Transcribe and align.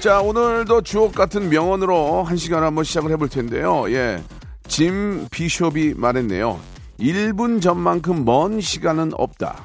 자 0.00 0.20
오늘도 0.20 0.82
주옥 0.82 1.14
같은 1.14 1.50
명언으로 1.50 2.22
한 2.22 2.36
시간 2.36 2.62
한번 2.62 2.84
시작을 2.84 3.10
해볼 3.12 3.28
텐데요 3.28 3.90
예 3.90 4.22
짐 4.70 5.26
비숍이 5.32 5.94
말했네요 5.96 6.60
1분 7.00 7.60
전만큼 7.60 8.24
먼 8.24 8.60
시간은 8.60 9.10
없다 9.14 9.64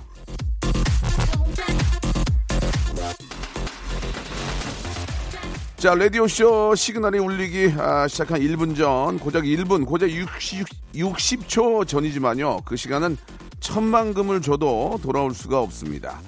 자, 5.77 5.93
라디오쇼 5.93 6.73
시그널이 6.73 7.19
울리기 7.19 7.75
아, 7.77 8.07
시작한 8.07 8.41
1분 8.41 8.75
전, 8.75 9.19
고작 9.19 9.43
1분, 9.43 9.85
고작 9.85 10.09
60, 10.09 10.65
60초 10.95 11.87
전이지만요. 11.87 12.61
그 12.65 12.75
시간은 12.75 13.17
천만금을 13.59 14.41
줘도 14.41 14.97
돌아올 15.03 15.35
수가 15.35 15.59
없습니다. 15.59 16.19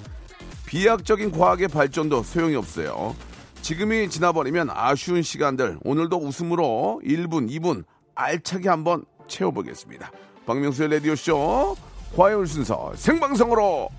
비약적인 0.67 1.31
과학의 1.31 1.69
발전도 1.69 2.22
소용이 2.22 2.55
없어요. 2.55 3.16
지금이 3.67 4.09
지나버리면 4.09 4.69
아쉬운 4.71 5.21
시간들, 5.21 5.77
오늘도 5.83 6.15
웃음으로 6.19 7.01
1분, 7.03 7.51
2분 7.51 7.83
알차게 8.15 8.69
한번 8.69 9.03
채워보겠습니다. 9.27 10.09
박명수의 10.45 10.89
라디오쇼 10.89 11.75
화요일 12.15 12.47
순서 12.47 12.93
생방송으로 12.95 13.89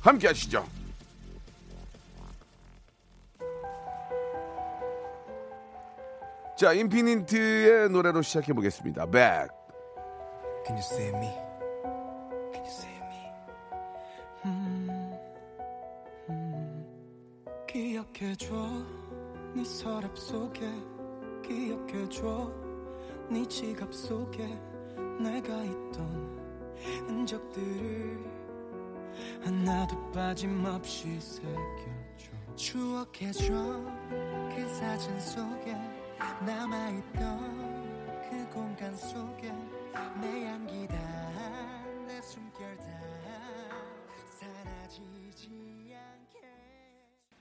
함께 0.00 0.26
하시죠. 0.26 0.66
자, 6.58 6.74
인피니트의 6.74 7.88
노래로 7.88 8.20
시작해 8.20 8.52
보겠습니다. 8.52 9.06
Back. 9.06 9.48
Can 10.66 10.76
you 10.76 10.84
see 10.84 11.08
me? 11.08 11.32
Can 12.52 12.64
you 12.64 12.70
see 12.70 12.94
me? 12.98 13.32
음, 14.44 15.16
음. 16.28 16.86
기억해줘 17.66 19.05
네 19.56 19.64
서랍 19.64 20.18
속에 20.18 20.70
기억해줘. 21.42 22.52
네 23.30 23.48
지갑 23.48 23.94
속에 23.94 24.46
내가 25.18 25.64
있던 25.64 26.76
흔적들을 27.08 28.20
하나도 29.42 30.10
빠짐없이 30.12 31.18
새겨줘. 31.18 32.54
추억해줘. 32.54 33.54
그 34.54 34.68
사진 34.74 35.18
속에 35.18 35.74
남아있던 36.44 38.28
그 38.28 38.48
공간 38.52 38.94
속에 38.94 39.50
내 40.20 40.44
향기 40.48 40.86
다 40.86 41.15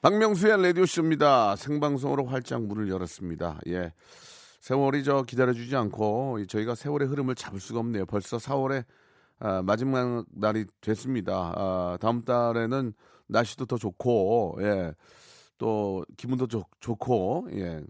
박명수의 0.06 0.62
라디오쇼입니다. 0.62 1.56
생방송으로 1.56 2.26
활짝 2.26 2.62
문을 2.62 2.90
열었습니다. 2.90 3.60
예. 3.70 3.92
세월이 4.62 5.04
저 5.04 5.24
기다려주지 5.24 5.76
않고 5.76 6.46
저희가 6.46 6.76
세월의 6.76 7.08
흐름을 7.08 7.34
잡을 7.34 7.60
수가 7.60 7.80
없네요. 7.80 8.06
벌써 8.06 8.38
4월의 8.38 8.86
아, 9.40 9.64
마지막 9.64 10.24
날이 10.30 10.66
됐습니다. 10.80 11.54
아, 11.56 11.98
다음 12.00 12.24
달에는 12.24 12.94
날씨도 13.26 13.66
더 13.66 13.80
좋고, 13.80 14.60
예. 14.62 14.94
또 15.58 16.06
기분도 16.18 16.46
좋, 16.46 16.66
좋고, 16.80 17.48
예. 17.54 17.82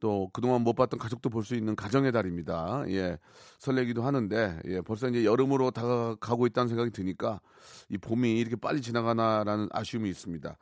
또 0.00 0.30
그동안 0.32 0.62
못 0.62 0.72
봤던 0.72 0.98
가족도 0.98 1.28
볼 1.28 1.44
수 1.44 1.54
있는 1.54 1.76
가정의 1.76 2.12
달입니다. 2.12 2.84
예. 2.88 3.18
설레기도 3.58 4.00
하는데 4.02 4.58
예. 4.64 4.80
벌써 4.80 5.06
이제 5.06 5.22
여름으로 5.22 5.70
다가가고 5.72 6.46
있다는 6.46 6.68
생각이 6.68 6.92
드니까 6.92 7.42
이 7.90 7.98
봄이 7.98 8.38
이렇게 8.40 8.56
빨리 8.56 8.80
지나가나라는 8.80 9.68
아쉬움이 9.70 10.08
있습니다. 10.08 10.56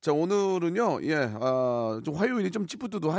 자, 0.00 0.14
오늘은요, 0.14 1.00
예, 1.02 1.30
아, 1.40 2.00
좀 2.02 2.14
화요일이 2.14 2.50
좀 2.50 2.66
찌뿌드도 2.66 3.10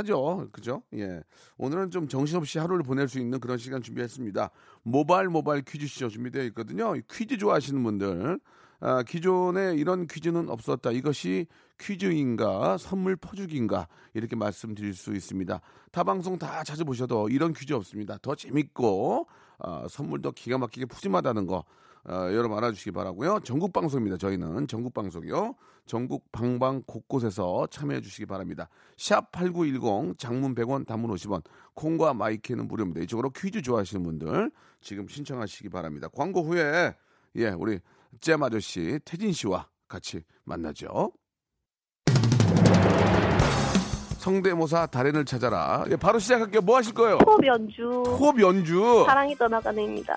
그죠? 0.50 0.82
예. 0.94 1.22
오늘은 1.56 1.92
좀 1.92 2.08
정신없이 2.08 2.58
하루를 2.58 2.82
보낼 2.82 3.06
수 3.06 3.20
있는 3.20 3.38
그런 3.38 3.56
시간 3.56 3.82
준비했습니다. 3.82 4.50
모바일 4.82 5.28
모바일 5.28 5.62
퀴즈쇼 5.62 6.08
준비되어 6.08 6.42
있거든요. 6.46 6.96
이 6.96 7.02
퀴즈 7.08 7.38
좋아하시는 7.38 7.80
분들, 7.84 8.40
아, 8.80 9.04
기존에 9.04 9.76
이런 9.76 10.08
퀴즈는 10.08 10.48
없었다. 10.48 10.90
이것이 10.90 11.46
퀴즈인가 11.78 12.76
선물 12.78 13.14
퍼주기인가 13.14 13.86
이렇게 14.14 14.34
말씀드릴 14.34 14.92
수 14.94 15.14
있습니다. 15.14 15.60
타 15.92 16.02
방송 16.02 16.36
다 16.36 16.64
찾아보셔도 16.64 17.28
이런 17.28 17.52
퀴즈 17.52 17.72
없습니다. 17.74 18.18
더 18.20 18.34
재밌고 18.34 19.28
아, 19.60 19.86
선물도 19.88 20.32
기가 20.32 20.58
막히게 20.58 20.86
푸짐하다는 20.86 21.46
거 21.46 21.62
어, 22.04 22.28
여러분 22.32 22.58
알아주시기 22.58 22.90
바라고요. 22.90 23.40
전국 23.44 23.72
방송입니다. 23.72 24.16
저희는 24.16 24.66
전국 24.66 24.92
방송이요. 24.92 25.54
전국 25.86 26.30
방방 26.32 26.82
곳곳에서 26.86 27.66
참여해 27.68 28.00
주시기 28.00 28.26
바랍니다. 28.26 28.68
샵 28.96 29.30
8910 29.32 30.18
장문 30.18 30.54
100원 30.54 30.86
단문 30.86 31.10
50원 31.14 31.42
콩과 31.74 32.14
마이크는 32.14 32.66
무료입니다. 32.66 33.00
이쪽으로 33.02 33.30
퀴즈 33.30 33.62
좋아하시는 33.62 34.02
분들 34.02 34.50
지금 34.80 35.06
신청하시기 35.06 35.68
바랍니다. 35.68 36.08
광고 36.12 36.42
후에 36.42 36.94
예, 37.36 37.48
우리 37.50 37.78
잼 38.20 38.42
아저씨 38.42 38.98
태진 39.04 39.32
씨와 39.32 39.68
같이 39.88 40.22
만나죠. 40.44 41.12
성대모사 44.18 44.86
달인을 44.86 45.24
찾아라. 45.24 45.84
예, 45.90 45.96
바로 45.96 46.18
시작할게요. 46.20 46.60
뭐 46.62 46.76
하실 46.76 46.94
거예요? 46.94 47.18
호흡 47.26 47.44
연주 47.44 47.82
호흡 48.06 48.40
연주. 48.40 49.04
사랑이 49.06 49.34
떠나가는입니다. 49.36 50.16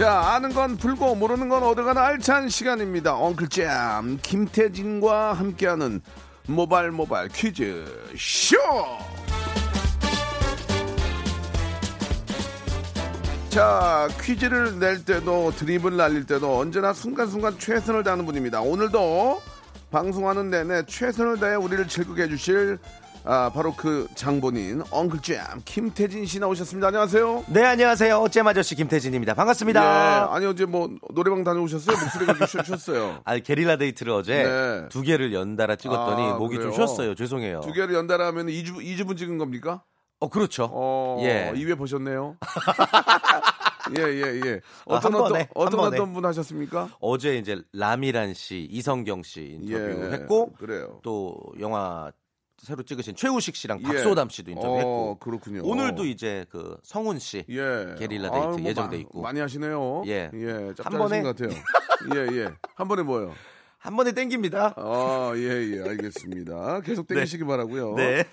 자, 0.00 0.32
아는 0.32 0.54
건 0.54 0.78
풀고 0.78 1.16
모르는 1.16 1.50
건 1.50 1.62
얻어가는 1.62 2.00
알찬 2.00 2.48
시간입니다. 2.48 3.16
엉클잼 3.16 4.20
김태진과 4.22 5.34
함께하는 5.34 6.00
모발 6.46 6.90
모발 6.90 7.28
퀴즈 7.28 7.84
쇼. 8.16 8.56
자, 13.50 14.08
퀴즈를 14.22 14.78
낼 14.78 15.04
때도 15.04 15.50
드립을 15.50 15.98
날릴 15.98 16.24
때도 16.24 16.58
언제나 16.58 16.94
순간순간 16.94 17.58
최선을 17.58 18.02
다하는 18.02 18.24
분입니다. 18.24 18.62
오늘도 18.62 19.42
방송하는 19.90 20.48
내내 20.48 20.86
최선을 20.86 21.40
다해 21.40 21.56
우리를 21.56 21.86
즐겁게 21.88 22.22
해주실 22.22 22.78
아, 23.24 23.50
바로 23.52 23.74
그 23.76 24.08
장본인 24.14 24.82
엉클잼 24.90 25.62
김태진 25.64 26.24
씨 26.24 26.40
나오셨습니다. 26.40 26.88
안녕하세요. 26.88 27.44
네, 27.48 27.64
안녕하세요. 27.64 28.28
잼 28.30 28.46
아저씨 28.46 28.74
김태진입니다. 28.74 29.34
반갑습니다. 29.34 29.82
예, 30.30 30.34
아니 30.34 30.46
어제 30.46 30.64
뭐 30.64 30.88
노래방 31.12 31.44
다녀오셨어요? 31.44 31.96
목소리가 31.98 32.34
좀 32.34 32.46
쉬셨어요. 32.46 33.20
아, 33.24 33.38
게릴라 33.38 33.76
데이트를 33.76 34.12
어제 34.12 34.42
네. 34.42 34.88
두 34.88 35.02
개를 35.02 35.34
연달아 35.34 35.76
찍었더니 35.76 36.22
아, 36.30 36.34
목이 36.36 36.56
그래요? 36.56 36.70
좀 36.72 36.76
쉬었어요. 36.76 37.14
죄송해요. 37.14 37.60
두 37.60 37.72
개를 37.72 37.94
연달아 37.94 38.26
하면 38.28 38.46
2주, 38.46 38.76
2주분 38.76 39.18
찍은 39.18 39.36
겁니까? 39.36 39.82
어, 40.20 40.28
그렇죠. 40.28 40.68
어, 40.72 41.18
예. 41.22 41.52
입에 41.56 41.74
보셨네요. 41.74 42.36
예, 43.96 44.02
예, 44.02 44.40
예. 44.46 44.60
어떤, 44.86 45.14
한 45.14 45.20
어떤, 45.20 45.32
번에, 45.32 45.48
어떤. 45.54 45.80
어떤 45.80 46.12
분 46.12 46.24
하셨습니까? 46.24 46.88
어제 47.00 47.36
이제 47.36 47.60
라미란 47.72 48.34
씨, 48.34 48.66
이성경 48.70 49.22
씨 49.22 49.58
인터뷰 49.60 50.08
예, 50.08 50.12
했고 50.12 50.52
그래요. 50.52 51.00
또 51.02 51.36
영화 51.58 52.10
새로 52.62 52.82
찍으신 52.82 53.14
최우식 53.16 53.56
씨랑 53.56 53.80
예. 53.80 53.82
박소담 53.84 54.28
씨도 54.28 54.50
인터뷰했고 54.50 55.10
어, 55.12 55.18
그렇군요. 55.18 55.62
오늘도 55.64 56.04
이제 56.04 56.44
그 56.50 56.76
성훈 56.82 57.18
씨 57.18 57.44
예. 57.48 57.94
게릴라 57.98 58.30
데이트 58.30 58.46
아유, 58.46 58.56
뭐 58.58 58.68
예정돼 58.70 58.96
마- 58.96 59.00
있고. 59.00 59.22
많이 59.22 59.40
하시네요. 59.40 60.02
예. 60.06 60.30
예. 60.34 60.52
한 60.78 60.92
번에- 60.98 61.22
것 61.22 61.36
같아요. 61.36 61.50
예, 62.14 62.36
예. 62.38 62.48
한 62.74 62.86
번에 62.88 63.02
뭐요? 63.02 63.34
한 63.78 63.96
번에 63.96 64.12
땡깁니다. 64.12 64.74
아, 64.76 65.32
예, 65.36 65.40
예. 65.40 65.82
알겠습니다. 65.88 66.80
계속 66.82 67.06
땡기시기 67.06 67.44
바라고요. 67.44 67.94
네. 67.94 68.24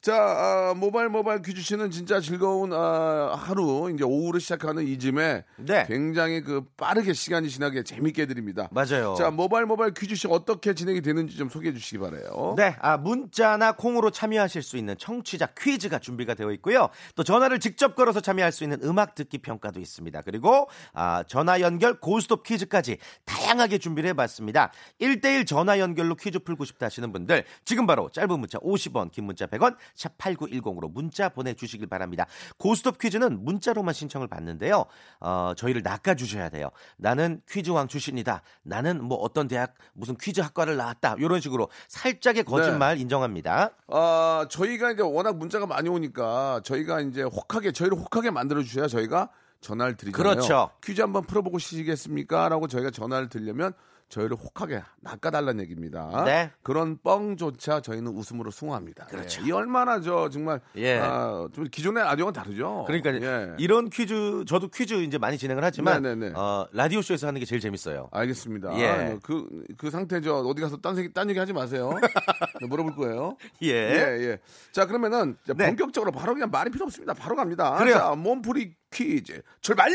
자, 0.00 0.14
아, 0.16 0.74
모바일 0.76 1.08
모바일 1.08 1.42
퀴즈 1.42 1.60
씨는 1.60 1.90
진짜 1.90 2.20
즐거운 2.20 2.72
아, 2.72 3.34
하루 3.36 3.90
이제 3.92 4.04
오후를 4.04 4.40
시작하는 4.40 4.86
이쯤에 4.86 5.44
네. 5.56 5.84
굉장히 5.88 6.40
그 6.40 6.64
빠르게 6.76 7.12
시간이 7.12 7.50
지나게 7.50 7.82
재밌게 7.82 8.22
해드립니다. 8.22 8.68
맞아요. 8.70 9.14
자, 9.18 9.30
모바일 9.30 9.66
모바일 9.66 9.92
퀴즈 9.94 10.14
씨 10.14 10.28
어떻게 10.28 10.74
진행이 10.74 11.00
되는지 11.00 11.36
좀 11.36 11.48
소개해 11.48 11.74
주시기 11.74 11.98
바래요. 11.98 12.54
네, 12.56 12.76
아, 12.80 12.96
문자나 12.96 13.72
콩으로 13.72 14.10
참여하실 14.10 14.62
수 14.62 14.76
있는 14.76 14.96
청취자 14.96 15.46
퀴즈가 15.58 15.98
준비가 15.98 16.34
되어 16.34 16.52
있고요. 16.52 16.88
또 17.16 17.24
전화를 17.24 17.58
직접 17.58 17.96
걸어서 17.96 18.20
참여할 18.20 18.52
수 18.52 18.62
있는 18.62 18.78
음악 18.84 19.16
듣기 19.16 19.38
평가도 19.38 19.80
있습니다. 19.80 20.22
그리고 20.22 20.68
아, 20.92 21.24
전화 21.26 21.60
연결 21.60 21.98
고스톱 21.98 22.44
퀴즈까지 22.44 22.98
다양하게 23.24 23.78
준비를 23.78 24.10
해봤습니다. 24.10 24.70
1대1 25.00 25.46
전화 25.46 25.80
연결로 25.80 26.14
퀴즈 26.14 26.38
풀고 26.38 26.64
싶다 26.64 26.86
하시는 26.86 27.12
분들 27.12 27.44
지금 27.64 27.86
바로 27.86 28.08
짧은 28.10 28.38
문자 28.38 28.58
50원, 28.58 29.10
긴 29.10 29.24
문자 29.24 29.46
100원, 29.46 29.76
샵 29.94 30.16
8910으로 30.18 30.90
문자 30.92 31.28
보내주시길 31.28 31.86
바랍니다. 31.88 32.26
고스톱 32.58 32.98
퀴즈는 32.98 33.44
문자로만 33.44 33.94
신청을 33.94 34.28
받는데요. 34.28 34.84
어, 35.20 35.52
저희를 35.56 35.82
낚아주셔야 35.82 36.48
돼요. 36.48 36.70
나는 36.96 37.40
퀴즈왕 37.48 37.88
출신이다. 37.88 38.42
나는 38.62 39.02
뭐 39.02 39.18
어떤 39.18 39.48
대학 39.48 39.74
무슨 39.92 40.16
퀴즈 40.16 40.40
학과를 40.40 40.76
나왔다. 40.76 41.16
이런 41.18 41.40
식으로 41.40 41.68
살짝의 41.88 42.44
거짓말 42.44 42.98
인정합니다. 42.98 43.70
아, 43.88 44.46
저희가 44.50 44.92
이제 44.92 45.02
워낙 45.02 45.36
문자가 45.36 45.66
많이 45.66 45.88
오니까 45.88 46.60
저희가 46.64 47.00
이제 47.00 47.22
혹하게 47.22 47.72
저희를 47.72 47.96
혹하게 47.98 48.30
만들어 48.30 48.62
주셔야 48.62 48.86
저희가 48.88 49.30
전화를 49.60 49.96
드리잖아요. 49.96 50.34
그렇죠. 50.34 50.70
퀴즈 50.82 51.00
한번 51.00 51.24
풀어보고 51.24 51.58
시겠습니까? 51.58 52.48
라고 52.48 52.68
저희가 52.68 52.90
전화를 52.90 53.28
드리면 53.28 53.72
저희를 54.08 54.36
혹하게 54.36 54.82
낚아달라는 55.00 55.62
얘기입니다. 55.64 56.24
네. 56.24 56.50
그런 56.62 56.98
뻥조차 57.02 57.80
저희는 57.80 58.12
웃음으로 58.12 58.50
숭어합니다. 58.50 59.06
그렇죠. 59.06 59.42
예, 59.42 59.46
이 59.48 59.52
얼마나 59.52 60.00
저 60.00 60.28
정말 60.30 60.60
예. 60.76 60.98
아, 60.98 61.46
좀 61.52 61.64
기존의 61.64 62.02
라디오는 62.04 62.32
다르죠. 62.32 62.84
그러니까 62.86 63.14
예. 63.14 63.54
이런 63.58 63.90
퀴즈 63.90 64.44
저도 64.46 64.68
퀴즈 64.68 64.94
이제 64.94 65.18
많이 65.18 65.36
진행을 65.36 65.62
하지만 65.62 66.02
네네네. 66.02 66.32
어, 66.38 66.66
라디오 66.72 67.02
쇼에서 67.02 67.26
하는 67.26 67.38
게 67.38 67.44
제일 67.44 67.60
재밌어요. 67.60 68.08
알겠습니다. 68.12 68.78
예. 68.78 68.86
아, 68.88 69.18
그, 69.22 69.46
그 69.76 69.90
상태 69.90 70.20
저 70.20 70.36
어디 70.36 70.62
가서 70.62 70.78
딴, 70.78 70.96
얘기- 70.98 71.12
딴 71.12 71.28
얘기 71.28 71.38
하지 71.38 71.52
마세요. 71.52 71.90
네, 72.60 72.66
물어볼 72.66 72.94
거예요. 72.96 73.36
예. 73.62 73.68
예, 73.68 74.24
예. 74.24 74.38
자, 74.72 74.86
그러면은 74.86 75.36
네. 75.46 75.66
본격적으로 75.66 76.12
바로 76.12 76.32
그냥 76.32 76.50
말이 76.50 76.70
필요 76.70 76.86
없습니다. 76.86 77.12
바로 77.12 77.36
갑니다. 77.36 77.76
그래요. 77.76 77.94
자, 77.98 78.14
몸풀이 78.14 78.74
퀴즈 78.90 79.42
출발! 79.60 79.90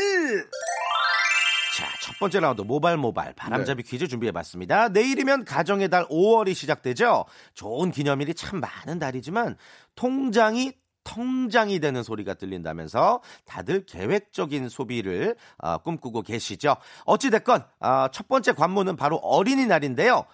자, 1.76 1.88
첫 2.00 2.16
번째 2.20 2.38
라운드 2.38 2.62
모발 2.62 2.96
모발 2.96 3.32
바람잡이 3.34 3.82
퀴즈 3.82 4.06
준비해봤습니다. 4.06 4.90
내일이면 4.90 5.44
가정의 5.44 5.88
달 5.88 6.06
5월이 6.06 6.54
시작되죠. 6.54 7.24
좋은 7.54 7.90
기념일이 7.90 8.32
참 8.34 8.60
많은 8.60 9.00
달이지만 9.00 9.56
통장이 9.96 10.72
통장이 11.02 11.80
되는 11.80 12.02
소리가 12.04 12.34
들린다면서 12.34 13.22
다들 13.44 13.84
계획적인 13.86 14.68
소비를 14.68 15.36
아, 15.58 15.78
꿈꾸고 15.78 16.22
계시죠. 16.22 16.76
어찌됐건 17.06 17.64
아, 17.80 18.08
첫 18.12 18.28
번째 18.28 18.52
관문은 18.52 18.94
바로 18.96 19.16
어린이날인데요. 19.16 20.24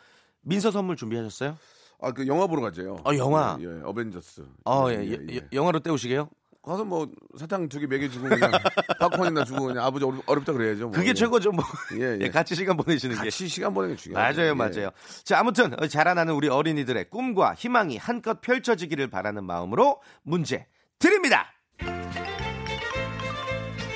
민서 0.42 0.70
선물 0.70 0.96
준비하셨어요? 0.96 1.56
아, 2.02 2.12
그 2.12 2.26
영화 2.26 2.46
보러 2.46 2.62
가죠. 2.62 2.98
어, 3.04 3.16
영화. 3.16 3.56
예, 3.60 3.64
예, 3.64 3.82
어벤져스. 3.82 4.44
어, 4.64 4.86
예, 4.90 4.96
예, 4.96 5.10
예, 5.10 5.18
예, 5.30 5.34
예. 5.36 5.48
영화로 5.52 5.80
때우시게요? 5.80 6.28
가서 6.62 6.84
뭐 6.84 7.08
사탕 7.38 7.68
두 7.70 7.80
개 7.80 7.86
먹여주고 7.86 8.28
그냥 8.28 8.50
팝콘이나 9.00 9.44
주고 9.44 9.66
그냥 9.66 9.84
아버지 9.84 10.04
어렵, 10.04 10.22
어렵다 10.26 10.52
그래야죠. 10.52 10.84
뭐. 10.88 10.90
그게 10.92 11.08
예. 11.10 11.14
최고죠, 11.14 11.52
뭐. 11.52 11.64
예, 11.98 12.16
예. 12.16 12.18
예, 12.20 12.28
같이 12.28 12.54
시간 12.54 12.76
보내시는 12.76 13.16
게. 13.16 13.24
같이 13.24 13.48
시간 13.48 13.72
보내는 13.72 13.96
게 13.96 14.02
중요하죠. 14.02 14.36
맞아요, 14.40 14.50
예. 14.50 14.54
맞아요. 14.54 14.90
자, 15.24 15.38
아무튼 15.38 15.72
어, 15.82 15.86
자라나는 15.86 16.34
우리 16.34 16.48
어린이들의 16.48 17.08
꿈과 17.08 17.54
희망이 17.54 17.96
한껏 17.96 18.40
펼쳐지기를 18.42 19.08
바라는 19.08 19.44
마음으로 19.44 20.02
문제 20.22 20.66
드립니다. 20.98 21.50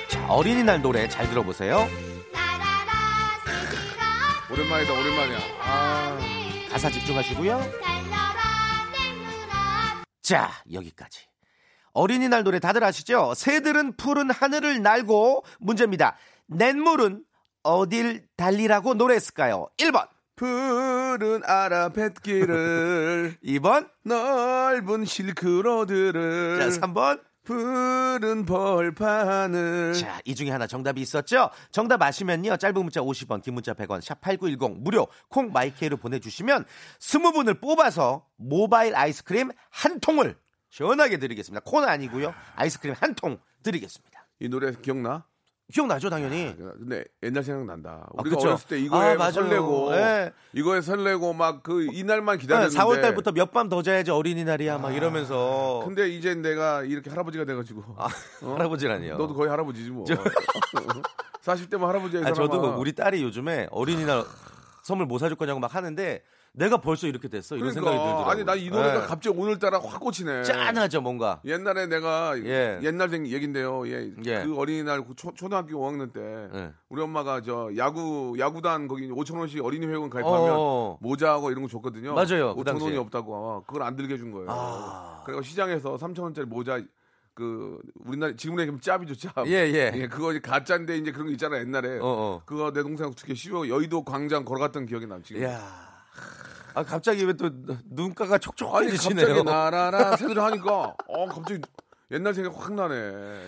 자, 0.09 0.27
어린이날 0.27 0.81
노래 0.81 1.07
잘 1.07 1.29
들어보세요. 1.29 1.87
오랜만이다, 4.51 4.91
오랜만이야. 4.93 5.37
아, 5.61 6.17
가사 6.71 6.89
집중하시고요. 6.89 7.61
자, 10.23 10.49
여기까지. 10.71 11.27
어린이날 11.95 12.43
노래 12.43 12.59
다들 12.59 12.83
아시죠? 12.83 13.33
새들은 13.35 13.95
푸른 13.95 14.29
하늘을 14.29 14.81
날고 14.81 15.45
문제입니다. 15.59 16.17
냇물은 16.47 17.23
어딜 17.63 18.27
달리라고 18.35 18.93
노래했을까요? 18.95 19.69
1번, 19.77 20.07
푸른 20.35 21.41
아라뱃길을 21.45 23.37
2번, 23.43 23.89
넓은 24.03 25.05
실크로드를 25.05 26.59
자, 26.59 26.81
3번. 26.81 27.21
푸른 27.45 28.43
벌판을 28.45 29.93
자, 29.93 30.19
이 30.25 30.33
중에 30.35 30.49
하나 30.49 30.65
정답이 30.67 30.99
있었죠? 30.99 31.51
정답 31.71 32.01
아시면요. 32.01 32.57
짧은 32.57 32.73
문자 32.73 33.01
50원, 33.01 33.41
긴 33.43 33.53
문자 33.53 33.73
100원, 33.73 34.01
샵 34.01 34.19
8910 34.19 34.81
무료 34.83 35.07
콩 35.29 35.51
마이케이로 35.53 35.97
보내 35.97 36.19
주시면 36.19 36.65
20분을 36.99 37.61
뽑아서 37.61 38.25
모바일 38.37 38.95
아이스크림 38.95 39.51
한 39.69 39.99
통을 39.99 40.35
시원하게 40.79 41.17
드리겠습니다. 41.19 41.61
콘 41.65 41.85
아니고요. 41.85 42.33
아이스크림 42.57 42.95
한 42.99 43.15
통 43.15 43.37
드리겠습니다. 43.63 44.27
이 44.41 44.49
노래 44.49 44.73
기억나? 44.73 45.23
기억나죠, 45.73 46.09
당연히? 46.09 46.53
근데 46.57 47.05
옛날 47.23 47.43
생각난다. 47.43 48.05
아, 48.09 48.21
우리가 48.21 48.35
그쵸? 48.35 48.49
어렸을 48.49 48.67
때 48.67 48.79
이거에 48.79 49.15
아. 49.17 49.31
설레고 49.31 49.95
예. 49.95 50.33
이거에 50.51 50.81
설레고 50.81 51.31
막 51.33 51.63
그 51.63 51.87
이날만 51.93 52.37
기다렸는데 52.39 52.77
4월 52.77 53.01
달부터 53.01 53.31
몇 53.31 53.51
밤 53.53 53.69
더 53.69 53.81
자야지 53.81 54.11
어린이날이야 54.11 54.77
막 54.79 54.91
이러면서 54.93 55.81
근데 55.85 56.09
이제 56.09 56.35
내가 56.35 56.83
이렇게 56.83 57.09
할아버지가 57.09 57.45
돼가지고 57.45 57.81
아, 57.97 58.09
할아버지라니요. 58.41 59.15
너도 59.17 59.33
거의 59.33 59.49
할아버지지 59.49 59.89
뭐. 59.91 60.03
40대면 61.41 61.85
할아버지야 61.85 62.19
이 62.19 62.23
아, 62.25 62.33
사람아. 62.33 62.51
저도 62.51 62.75
우리 62.77 62.91
딸이 62.93 63.23
요즘에 63.23 63.67
어린이날 63.71 64.25
선물 64.83 65.07
뭐 65.07 65.19
사줄 65.19 65.37
거냐고 65.37 65.61
막 65.61 65.73
하는데 65.73 66.21
내가 66.57 66.77
벌써 66.77 67.05
이렇게 67.07 67.27
됐어 67.27 67.55
이런 67.57 67.71
생각이 67.73 67.97
그러니까 67.97 68.17
들더라고요. 68.25 68.31
아니 68.31 68.43
난 68.45 68.57
이 68.59 68.69
노래가 68.69 69.03
예. 69.03 69.07
갑자기 69.07 69.37
오늘따라 69.37 69.79
확 69.79 69.99
꽂히네. 69.99 70.43
짠하죠 70.43 71.01
뭔가. 71.01 71.41
옛날에 71.45 71.87
내가 71.87 72.37
예. 72.39 72.79
옛날 72.81 73.09
생 73.09 73.27
얘긴데요. 73.27 73.87
예. 73.89 74.11
예. 74.25 74.43
그 74.45 74.57
어린이날 74.57 75.05
그 75.05 75.13
초, 75.15 75.33
초등학교 75.33 75.77
5학년 75.79 76.13
때 76.13 76.21
예. 76.57 76.71
우리 76.89 77.01
엄마가 77.01 77.41
저 77.41 77.69
야구 77.77 78.35
야구단 78.39 78.87
거기 78.87 79.09
5천 79.09 79.37
원씩 79.37 79.63
어린이 79.63 79.85
회원 79.85 80.09
가입하면 80.09 80.49
어. 80.53 80.97
모자하고 81.01 81.51
이런 81.51 81.63
거 81.63 81.67
줬거든요. 81.69 82.13
맞아요, 82.13 82.55
그 82.55 82.61
5천 82.61 82.65
당시에. 82.65 82.87
원이 82.87 82.97
없다고 82.97 83.63
그걸 83.67 83.83
안 83.83 83.95
들게 83.95 84.17
준 84.17 84.31
거예요. 84.31 84.47
아. 84.49 85.21
그래서 85.25 85.41
시장에서 85.41 85.97
3천 85.97 86.19
원짜리 86.21 86.47
모자 86.47 86.79
그 87.33 87.79
우리나라 88.05 88.33
지금 88.37 88.57
얘기하면 88.61 88.79
짭이죠 88.79 89.15
짭. 89.15 89.45
예, 89.47 89.51
예. 89.93 90.07
그거 90.07 90.31
이제 90.31 90.39
가짜인데 90.39 90.95
이제 90.97 91.11
그런 91.11 91.25
거 91.27 91.31
있잖아 91.33 91.57
옛날에. 91.59 91.97
어, 91.99 92.05
어. 92.05 92.41
그거 92.45 92.71
내 92.71 92.81
동생 92.81 93.07
어떻게 93.07 93.33
쉬워 93.33 93.67
여의도 93.67 94.05
광장 94.05 94.45
걸어갔던 94.45 94.85
기억이 94.85 95.05
나 95.05 95.19
지금. 95.21 95.43
야. 95.43 95.59
아 96.75 96.83
갑자기 96.83 97.23
왜 97.23 97.33
또 97.33 97.49
눈가가 97.85 98.37
촉촉해지시네요. 98.37 99.25
갑자기 99.27 99.43
나라라 99.43 100.15
새들 100.17 100.37
하니까 100.43 100.95
어 101.07 101.25
갑자기 101.27 101.61
옛날 102.11 102.33
생각 102.35 102.53
확 102.59 102.73
나네. 102.73 102.93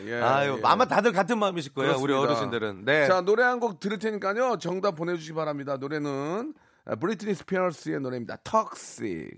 예, 0.07 0.22
아유, 0.22 0.55
예. 0.57 0.62
아마 0.63 0.86
다들 0.86 1.12
같은 1.12 1.38
마음이실 1.38 1.74
거예요. 1.74 1.89
그렇습니다. 2.00 2.19
우리 2.19 2.25
어르신들은. 2.25 2.86
네. 2.86 3.07
자 3.07 3.22
노래 3.22 3.43
한 3.43 3.60
곡 3.60 3.79
들을 3.79 4.00
테니까요. 4.00 4.57
정답 4.60 4.96
보내주시기 4.96 5.36
바랍니다. 5.36 5.77
노래는 5.77 6.53
아, 6.86 6.96
브리트니 6.96 7.36
스피어스의 7.36 8.00
노래입니다. 8.00 8.38
턱식. 8.43 9.38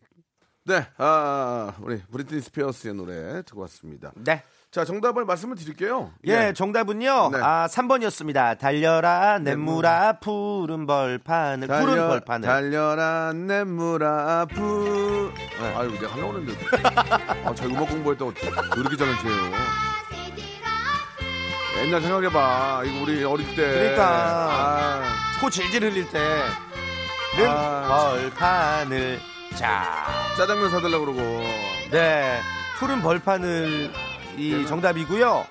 네, 0.65 0.87
아, 0.97 1.73
우리 1.81 2.01
브리트니 2.11 2.41
스피어스의 2.41 2.93
노래 2.93 3.41
듣고 3.43 3.61
왔습니다. 3.61 4.11
네. 4.15 4.43
자, 4.71 4.85
정답을 4.85 5.25
말씀을 5.25 5.55
드릴게요. 5.55 6.11
예, 6.27 6.53
정답은요. 6.53 7.29
네. 7.31 7.39
아, 7.41 7.67
3번이었습니다. 7.71 8.59
달려라 8.59 9.39
냇물아 9.39 10.19
푸른 10.19 10.85
벌판을 10.85 11.67
푸른 11.67 11.85
달려, 11.95 12.07
벌판을. 12.07 12.47
달려라 12.47 13.31
냇물아 13.33 14.45
푸. 14.53 15.31
아유, 15.75 15.91
내가 15.99 16.13
하려고 16.13 16.37
했는데. 16.37 16.53
아, 17.45 17.51
저 17.55 17.65
음악 17.65 17.89
공부했다고 17.89 18.31
그렇게 18.71 18.95
잘하세요. 18.95 19.33
옛날 21.83 22.01
생각해봐. 22.01 22.83
이거 22.85 23.01
우리 23.03 23.23
어릴 23.23 23.47
때. 23.55 23.71
그러니까. 23.73 24.05
아, 24.07 25.01
코 25.41 25.49
질질 25.49 25.81
흘릴 25.83 26.07
때. 26.11 26.19
는 27.37 27.47
아. 27.49 27.87
벌판을 28.11 29.19
자. 29.55 30.05
짜장면 30.37 30.69
사달라고 30.69 31.05
그러고. 31.05 31.21
네. 31.89 32.39
푸른 32.77 33.01
벌판을 33.01 33.91
이 34.39 34.65
정답이고요. 34.65 35.45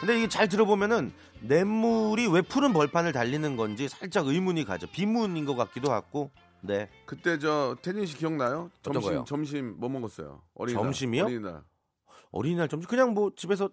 근데 0.00 0.18
이게 0.18 0.28
잘 0.28 0.48
들어보면은 0.48 1.12
냇물이 1.40 2.26
왜 2.28 2.42
푸른 2.42 2.72
벌판을 2.74 3.12
달리는 3.12 3.56
건지 3.56 3.88
살짝 3.88 4.26
의문이 4.26 4.64
가죠. 4.64 4.86
비문인 4.86 5.46
것 5.46 5.56
같기도 5.56 5.90
하고. 5.92 6.30
네. 6.60 6.88
그때 7.06 7.38
저 7.38 7.76
태진 7.82 8.04
씨 8.06 8.16
기억나요? 8.16 8.70
점심 8.82 9.10
거요? 9.10 9.24
점심 9.26 9.74
뭐 9.78 9.88
먹었어요? 9.88 10.42
어린이날. 10.54 10.84
점심이요? 10.84 11.24
어린이날. 11.24 11.62
어린이날 12.32 12.68
점심 12.68 12.88
그냥 12.88 13.14
뭐 13.14 13.30
집에서 13.34 13.70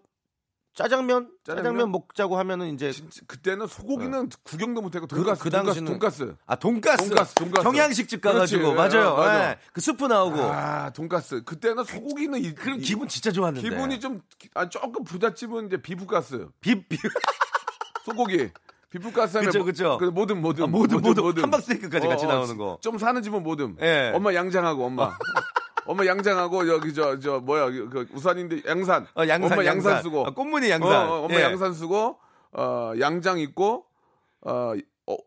짜장면 0.74 1.30
짜장면, 1.44 1.64
짜장면? 1.64 1.92
먹자고 1.92 2.38
하면은 2.40 2.74
이제 2.74 2.92
진짜 2.92 3.22
그때는 3.28 3.68
소고기는 3.68 4.30
구경도 4.44 4.82
못하고 4.82 5.06
돈가스, 5.06 5.44
그 5.44 5.50
돈가스, 5.50 5.80
당시는- 5.82 5.88
돈가스. 5.88 6.36
아 6.46 6.56
돈가스, 6.56 7.08
돈가스, 7.10 7.36
돈가스. 7.36 7.64
경양식집 7.64 8.22
가가지고 8.22 8.74
그렇지. 8.74 8.96
맞아요. 8.98 9.10
어, 9.10 9.18
맞아. 9.18 9.50
예. 9.52 9.58
그 9.74 9.82
스프 9.82 10.06
나오고 10.06 10.40
아, 10.42 10.90
돈가스. 10.92 11.44
그때는 11.44 11.84
소고기는 11.84 12.40
이, 12.44 12.54
그런 12.56 12.80
이- 12.80 12.82
기분 12.82 13.08
진짜 13.10 13.32
좋았는데 13.32 13.68
기분이 13.70 14.00
좀 14.00 14.22
아, 14.54 14.70
조금 14.70 15.04
부잣집은 15.04 15.68
이제 15.68 15.82
비프가스. 15.82 16.48
비, 16.62 16.88
비, 16.88 16.98
소고기. 18.06 18.50
비프가스 18.90 19.38
하면 19.38 19.48
그쵸, 19.50 19.60
뭐- 19.60 19.66
그쵸. 19.66 19.98
그 20.00 20.06
모듬 20.06 20.42
모듬 20.42 20.64
아, 20.66 20.68
모듬, 20.68 21.02
모듬. 21.02 21.44
함박스테이크까지 21.44 22.08
같이 22.08 22.26
어, 22.26 22.30
나오는 22.30 22.58
거. 22.58 22.78
좀 22.82 22.98
사는 22.98 23.22
집은 23.22 23.44
모듬. 23.44 23.78
예. 23.82 24.12
엄마 24.14 24.34
양장하고 24.34 24.86
엄마. 24.86 25.16
엄마 25.86 26.06
양장하고 26.06 26.68
여기 26.68 26.94
저 26.94 27.20
저 27.20 27.40
뭐야 27.40 27.66
그 27.90 28.08
우산인데 28.14 28.62
양산. 28.68 29.08
어, 29.16 29.28
양산, 29.28 29.44
엄마 29.52 29.66
양산, 29.66 29.92
양산. 29.92 30.04
쓰고. 30.04 30.26
아, 30.28 30.30
꽃무늬 30.32 30.70
양산. 30.70 31.10
어, 31.10 31.14
어, 31.14 31.26
엄마 31.26 31.36
예. 31.36 31.44
양산 31.44 31.74
쓰고 31.74 32.18
어 32.54 32.94
양장 33.00 33.40
입고 33.40 33.86
어, 34.42 34.74
어 35.08 35.18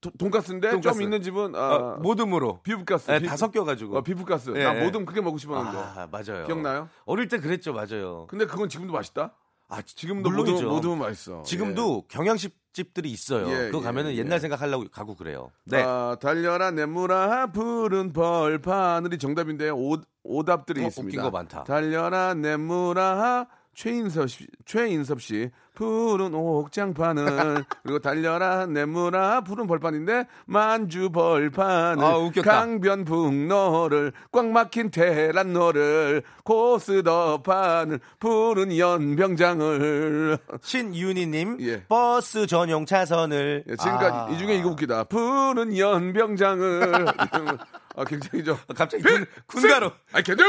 도- 0.00 0.10
돈가스인데 0.18 0.70
돈가스. 0.70 0.94
좀 0.98 1.02
있는 1.02 1.22
집은 1.22 1.54
어, 1.54 1.58
어, 1.58 1.96
모듬으로 2.00 2.60
비프가스. 2.62 3.10
예, 3.10 3.18
비프- 3.20 3.28
다 3.28 3.36
섞여가지고 3.36 3.98
어, 3.98 4.02
비프가스. 4.02 4.52
예, 4.56 4.64
나 4.64 4.76
예. 4.78 4.84
모듬 4.84 5.04
그게 5.06 5.20
먹고 5.20 5.38
싶었는데. 5.38 5.78
아 5.78 6.08
맞아요. 6.10 6.44
기억나요? 6.46 6.88
어릴 7.04 7.28
때 7.28 7.38
그랬죠, 7.38 7.72
맞아요. 7.72 8.26
근데 8.28 8.46
그건 8.46 8.68
지금도 8.68 8.92
맛있다. 8.92 9.34
아 9.72 9.80
지금도 9.80 10.28
물론이죠. 10.28 10.52
모듬 10.52 10.68
모듬은 10.68 10.98
맛있어. 10.98 11.42
지금도 11.44 12.04
경양식 12.08 12.54
집들이 12.74 13.10
있어요. 13.10 13.48
예, 13.50 13.66
그거 13.66 13.78
예, 13.78 13.82
가면은 13.82 14.12
예. 14.12 14.18
옛날 14.18 14.38
생각하려고 14.38 14.84
가고 14.90 15.14
그래요. 15.14 15.50
예. 15.72 15.76
네. 15.76 15.82
아, 15.82 16.16
달려라 16.20 16.70
냇물아 16.70 17.52
푸른 17.52 18.12
벌판을이 18.12 19.18
정답인데요. 19.18 19.74
오, 19.76 19.96
오답들이 20.24 20.84
어, 20.84 20.88
있습니다. 20.88 21.08
웃긴 21.08 21.22
거 21.22 21.30
많다. 21.30 21.64
달려라 21.64 22.34
냇물아 22.34 23.46
최인섭 23.74 24.28
씨, 24.30 24.46
최인섭 24.66 25.20
씨 25.22 25.50
푸른 25.74 26.34
옥장판을 26.34 27.64
그리고 27.82 27.98
달려라 27.98 28.66
냇물아 28.66 29.40
푸른 29.42 29.66
벌판인데 29.66 30.26
만주 30.44 31.10
벌판을 31.10 32.04
아. 32.04 32.30
강변북로를 32.42 34.12
꽉 34.30 34.46
막힌 34.46 34.90
테란로를 34.90 36.22
고스더판을 36.44 38.00
푸른 38.20 38.76
연병장을 38.76 40.38
신윤희님 40.60 41.56
예. 41.60 41.84
버스 41.84 42.46
전용 42.46 42.84
차선을 42.84 43.64
예, 43.66 43.76
지금까지 43.76 44.16
아. 44.16 44.28
이 44.30 44.38
중에 44.38 44.56
이거 44.56 44.70
웃기다. 44.70 45.04
푸른 45.04 45.76
연병장을 45.76 47.06
아, 47.96 48.04
굉장히 48.04 48.44
좀 48.44 48.56
갑자기 48.76 49.02
군, 49.02 49.26
군가로 49.46 49.90
아, 50.12 50.20
걔들 50.20 50.44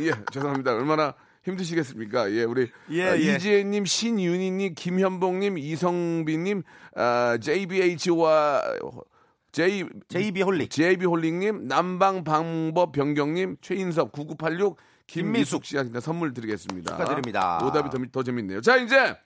예, 0.00 0.12
죄송합니다. 0.32 0.72
얼마나 0.74 1.14
힘드시겠습니까? 1.46 2.32
예, 2.32 2.44
우리 2.44 2.70
예, 2.90 3.04
아, 3.04 3.16
예. 3.16 3.36
이지혜님, 3.36 3.84
신윤희님, 3.84 4.74
김현봉님, 4.74 5.58
이성빈님, 5.58 6.62
아, 6.96 7.38
JBH와 7.40 8.62
J 9.52 9.84
JB 10.08 10.42
홀릭 10.42 10.70
JB 10.70 11.06
홀릭님, 11.06 11.68
남방 11.68 12.24
방법 12.24 12.92
변경님, 12.92 13.56
최인섭 13.60 14.12
9986 14.12 14.76
김미숙 15.06 15.64
씨한테 15.64 16.00
선물 16.00 16.34
드리겠습니다. 16.34 16.96
축하드립니다. 16.96 17.64
오답이 17.64 17.90
더, 17.90 17.98
더 18.10 18.22
재밌네요. 18.24 18.60
자, 18.60 18.76
이제 18.76 19.16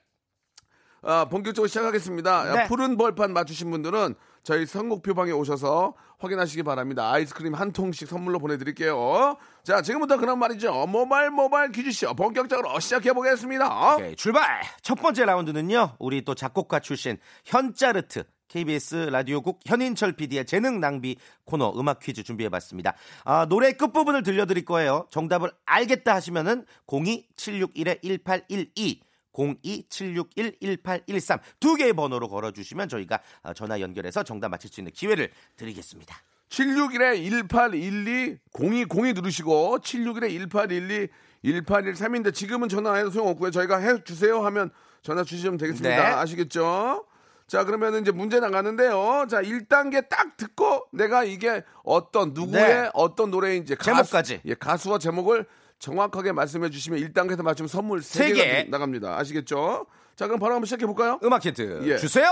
아, 1.03 1.25
본격적으로 1.25 1.67
시작하겠습니다. 1.69 2.55
네. 2.55 2.69
푸른 2.69 2.99
벌판 2.99 3.33
맞추신 3.33 3.71
분들은 3.71 4.15
저희 4.43 4.67
선곡표 4.67 5.15
방에 5.15 5.33
오셔서 5.33 5.95
확인하시기 6.19 6.63
바랍니다. 6.63 7.11
아이스크림 7.13 7.55
한 7.55 7.73
통씩 7.73 8.09
선물로 8.09 8.39
보내드릴게요. 8.39 9.37
자, 9.63 9.83
지금부터 9.83 10.19
그런 10.19 10.39
말이죠. 10.39 10.87
모바일 10.87 11.31
모바일 11.31 11.73
퀴즈쇼 11.73 12.15
본격적으로 12.15 12.79
시작해 12.81 13.13
보겠습니다. 13.13 13.95
오케이, 13.95 14.17
출발! 14.17 14.63
첫 14.83 14.97
번째 14.97 15.25
라운드는요, 15.25 15.97
우리 15.99 16.25
또 16.25 16.35
작곡가 16.35 16.81
출신 16.81 17.19
현짜르트, 17.45 18.25
KBS 18.49 19.09
라디오국 19.11 19.61
현인철 19.65 20.13
PD의 20.13 20.45
재능 20.45 20.81
낭비 20.81 21.17
코너 21.45 21.73
음악 21.79 22.01
퀴즈 22.01 22.23
준비해봤습니다. 22.23 22.95
아, 23.25 23.47
노래 23.47 23.73
끝부분을 23.73 24.23
들려드릴 24.23 24.65
거예요. 24.65 25.07
정답을 25.11 25.51
알겠다 25.67 26.15
하시면은 26.15 26.65
02761-1812, 26.87 29.01
02761-1813 29.33 31.41
두 31.59 31.75
개의 31.77 31.93
번호로 31.93 32.29
걸어주시면 32.29 32.89
저희가 32.89 33.19
아, 33.43 33.53
전화 33.55 33.81
연결해서 33.81 34.23
정답 34.23 34.51
맞힐 34.51 34.71
수 34.71 34.81
있는 34.81 34.93
기회를 34.93 35.31
드리겠습니다. 35.57 36.17
761-1812 36.49 38.39
0202 38.53 39.13
누르시고 39.15 39.79
761-1812 39.81 41.09
1813인데 41.45 42.33
지금은 42.35 42.69
전화해도 42.69 43.11
소용없고요. 43.11 43.51
저희가 43.51 43.79
해 43.79 44.03
주세요 44.05 44.45
하면 44.45 44.71
전화 45.03 45.25
주시면 45.25 45.57
되겠습니다. 45.59 45.89
네. 45.97 46.03
아시겠죠? 46.15 47.07
자, 47.47 47.65
그러면 47.65 48.01
이제 48.01 48.11
문제 48.13 48.39
나가는데요. 48.41 49.27
자, 49.29 49.43
1단계 49.43 50.09
딱 50.09 50.37
듣고 50.37 50.87
내가 50.93 51.25
이게 51.25 51.65
어떤, 51.83 52.33
누구의 52.35 52.63
네. 52.65 52.91
어떤 52.95 53.31
노래인지. 53.31 53.75
가수- 53.77 53.85
제목까지. 54.11 54.41
예, 54.45 54.55
가수와 54.55 54.99
제목을 54.99 55.47
정확하게 55.91 56.33
말씀해 56.33 56.71
주시면 56.71 57.01
1단계에서 57.01 57.43
맞추면 57.43 57.69
선물 57.69 58.03
세 58.03 58.31
3개가 58.31 58.35
개. 58.37 58.67
나갑니다. 58.71 59.19
아시겠죠? 59.19 59.87
자, 60.15 60.27
그럼 60.27 60.39
바로 60.39 60.55
한번 60.55 60.67
시작해 60.67 60.87
볼까요? 60.87 61.19
음악 61.25 61.45
힌트 61.45 61.81
예. 61.85 61.97
주세요! 61.97 62.29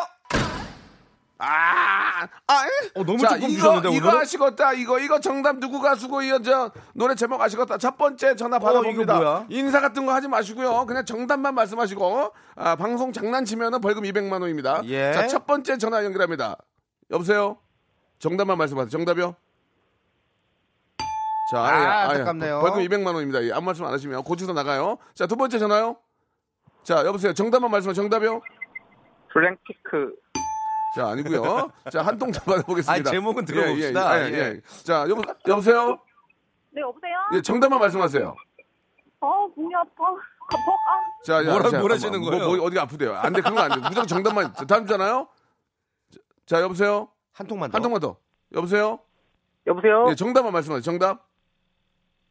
아, 1.40 2.26
아, 2.49 2.67
어, 2.95 3.05
너무 3.05 3.19
자, 3.19 3.28
조금 3.28 3.45
이거, 3.49 3.55
주셨는데, 3.61 3.97
이거 3.97 4.09
오늘은? 4.09 4.23
아시겠다. 4.23 4.73
이거, 4.73 4.99
이거 4.99 5.21
정답 5.21 5.59
누구 5.59 5.81
가수고, 5.81 6.21
이거 6.23 6.43
저, 6.43 6.73
노래 6.95 7.14
제목 7.14 7.40
아시겠다. 7.40 7.78
첫 7.78 7.97
번째 7.97 8.35
전화 8.35 8.59
받아봅니다. 8.59 9.14
이거 9.14 9.23
뭐야? 9.23 9.47
인사 9.49 9.81
같은 9.81 10.05
거 10.05 10.12
하지 10.12 10.26
마시고요. 10.26 10.85
그냥 10.87 11.05
정답만 11.05 11.55
말씀하시고, 11.55 12.33
아, 12.57 12.75
방송 12.76 13.12
장난치면은 13.12 13.81
벌금 13.81 14.02
200만 14.02 14.33
원입니다. 14.43 14.83
예. 14.87 15.12
자, 15.12 15.28
첫 15.28 15.47
번째 15.47 15.78
전화 15.78 16.05
연결합니다. 16.05 16.57
여보세요? 17.12 17.59
정답만 18.19 18.59
말씀하세요. 18.59 18.90
정답이요? 18.90 19.37
자, 21.50 21.61
아, 21.61 21.81
예. 21.81 22.12
안타깝네요. 22.19 22.61
벌금 22.61 22.81
200만 22.83 23.14
원입니다. 23.14 23.43
예, 23.45 23.52
아무 23.52 23.67
말씀 23.67 23.85
안 23.85 23.93
하시면 23.93 24.23
고치서 24.25 24.52
나가요. 24.52 24.99
자, 25.14 25.26
두 25.26 25.37
번째 25.37 25.59
전화요? 25.59 25.97
자, 26.83 27.05
여보세요? 27.07 27.33
정답만 27.33 27.71
말씀하세요. 27.71 28.02
정답이요? 28.02 28.40
블랙피크 29.33 30.14
자, 30.97 31.09
아니고요. 31.09 31.71
자, 31.90 32.02
한통 32.02 32.31
받아보겠습니다. 32.33 32.93
아니, 32.93 33.05
제목은 33.05 33.45
들어봅시다. 33.45 34.21
예, 34.21 34.25
예, 34.25 34.28
예, 34.33 34.38
예. 34.38 34.38
예. 34.57 34.61
자, 34.85 35.07
여보, 35.09 35.23
여보세요? 35.47 35.99
네, 36.71 36.81
여보세요? 36.81 37.12
예, 37.35 37.43
정답만 37.43 37.78
말씀하세요. 37.81 38.35
어, 39.21 39.47
몸이 39.57 39.75
아파. 39.75 40.05
가포가. 40.50 40.78
자, 41.26 41.45
야, 41.45 41.52
뭐라- 41.52 41.71
자, 41.71 41.81
뭘 41.81 41.93
하시는 41.93 42.19
뭐, 42.21 42.31
거예요? 42.31 42.47
뭐, 42.57 42.67
어디가 42.67 42.83
아프대요? 42.83 43.14
안 43.17 43.33
돼, 43.33 43.40
그런 43.43 43.55
거 43.55 43.62
안 43.62 43.71
돼. 43.71 43.76
무조건 43.76 44.07
정답만. 44.07 44.55
자, 44.55 44.64
다음 44.64 44.87
주잖아요? 44.87 45.28
자, 46.47 46.62
여보세요? 46.62 47.09
한 47.33 47.47
통만 47.47 47.71
더. 47.71 47.76
한 47.76 47.83
통만 47.83 48.00
더. 48.00 48.17
여보세요? 48.55 48.99
여보세요 49.67 50.07
예, 50.09 50.14
정답만 50.14 50.52
말씀하세요. 50.55 50.81
정답? 50.83 51.27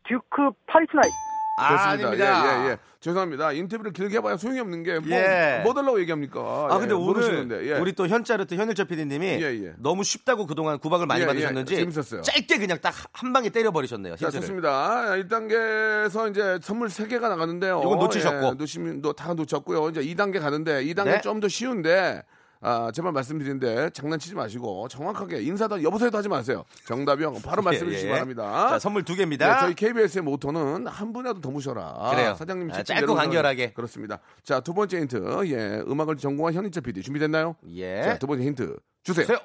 듀크 0.07 0.51
Party 0.67 0.86
Tonight 0.86 1.11
아. 1.59 1.89
아닙니다. 1.89 2.63
예, 2.63 2.67
예, 2.67 2.71
예. 2.71 2.77
죄송합니다. 2.99 3.51
인터뷰를 3.51 3.91
길게 3.93 4.17
해봐야 4.17 4.37
소용이 4.37 4.59
없는 4.59 4.83
게, 4.83 4.99
뭐, 4.99 5.17
예. 5.17 5.61
뭐 5.63 5.73
달라고 5.73 5.99
얘기합니까? 6.01 6.39
아 6.39 6.75
예, 6.75 6.79
근데 6.79 6.93
오늘 6.93 7.67
예. 7.67 7.73
우리 7.73 7.93
또 7.93 8.07
현짜르트 8.07 8.55
현일철 8.55 8.85
PD님이 8.85 9.25
예, 9.25 9.41
예. 9.65 9.73
너무 9.77 10.03
쉽다고 10.03 10.45
그동안 10.45 10.77
구박을 10.79 11.05
많이 11.07 11.21
예, 11.21 11.23
예. 11.23 11.27
받으셨는지 11.27 11.75
재밌었어요. 11.75 12.21
짧게 12.21 12.57
그냥 12.59 12.79
딱 12.79 12.93
한 13.13 13.33
방에 13.33 13.49
때려버리셨네요. 13.49 14.15
자. 14.17 14.29
좋습니다. 14.29 15.15
1단계에서 15.15 16.29
이제 16.29 16.59
선물 16.61 16.87
3개가 16.89 17.21
나가는데요. 17.29 17.81
이건 17.83 17.99
놓치셨고. 17.99 18.45
예, 18.47 18.51
놓치면 18.51 19.01
다 19.15 19.33
놓쳤고요. 19.33 19.89
이제 19.89 20.01
2단계 20.01 20.39
가는데 20.39 20.83
2단계 20.85 21.05
네. 21.05 21.21
좀더 21.21 21.47
쉬운데 21.47 22.23
아, 22.61 22.91
제발 22.93 23.11
말씀드리는데 23.11 23.91
장난치지 23.91 24.35
마시고 24.35 24.87
정확하게 24.87 25.41
인사도 25.41 25.83
여보세요도 25.83 26.17
하지 26.17 26.27
마세요. 26.29 26.63
정답이요. 26.85 27.33
바로 27.45 27.61
말씀해 27.61 27.89
예, 27.91 27.93
주시기 27.93 28.09
예. 28.09 28.13
바랍니다. 28.13 28.69
자, 28.69 28.79
선물 28.79 29.03
두 29.03 29.13
네, 29.13 29.17
개입니다. 29.19 29.59
저희 29.59 29.75
KBS의 29.75 30.23
모토는 30.23 30.87
한 30.87 31.13
분이라도 31.13 31.41
더 31.41 31.51
모셔라. 31.51 32.11
그래요. 32.11 32.35
사장님 32.35 32.71
아, 32.71 32.83
짧고 32.83 33.13
간결하게. 33.13 33.73
그렇습니다. 33.73 34.19
자, 34.43 34.59
두 34.59 34.73
번째 34.73 34.99
힌트. 35.01 35.41
예, 35.47 35.83
음악을 35.87 36.17
전공한 36.17 36.53
현인철 36.53 36.83
PD 36.83 37.01
준비됐나요? 37.03 37.55
예. 37.75 38.01
자, 38.03 38.17
두 38.17 38.25
번째 38.27 38.43
힌트 38.45 38.77
주세요. 39.03 39.25
세요. 39.25 39.37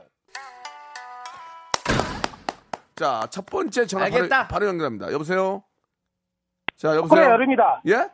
자, 2.97 3.27
첫 3.31 3.45
번째 3.47 3.87
전화 3.87 4.09
바로. 4.09 4.29
바로 4.49 4.67
연결합니다. 4.67 5.13
여보세요? 5.13 5.63
자, 6.77 6.95
여보세요? 6.97 7.09
쿨의 7.09 7.31
여름이다. 7.31 7.83
예? 7.89 8.09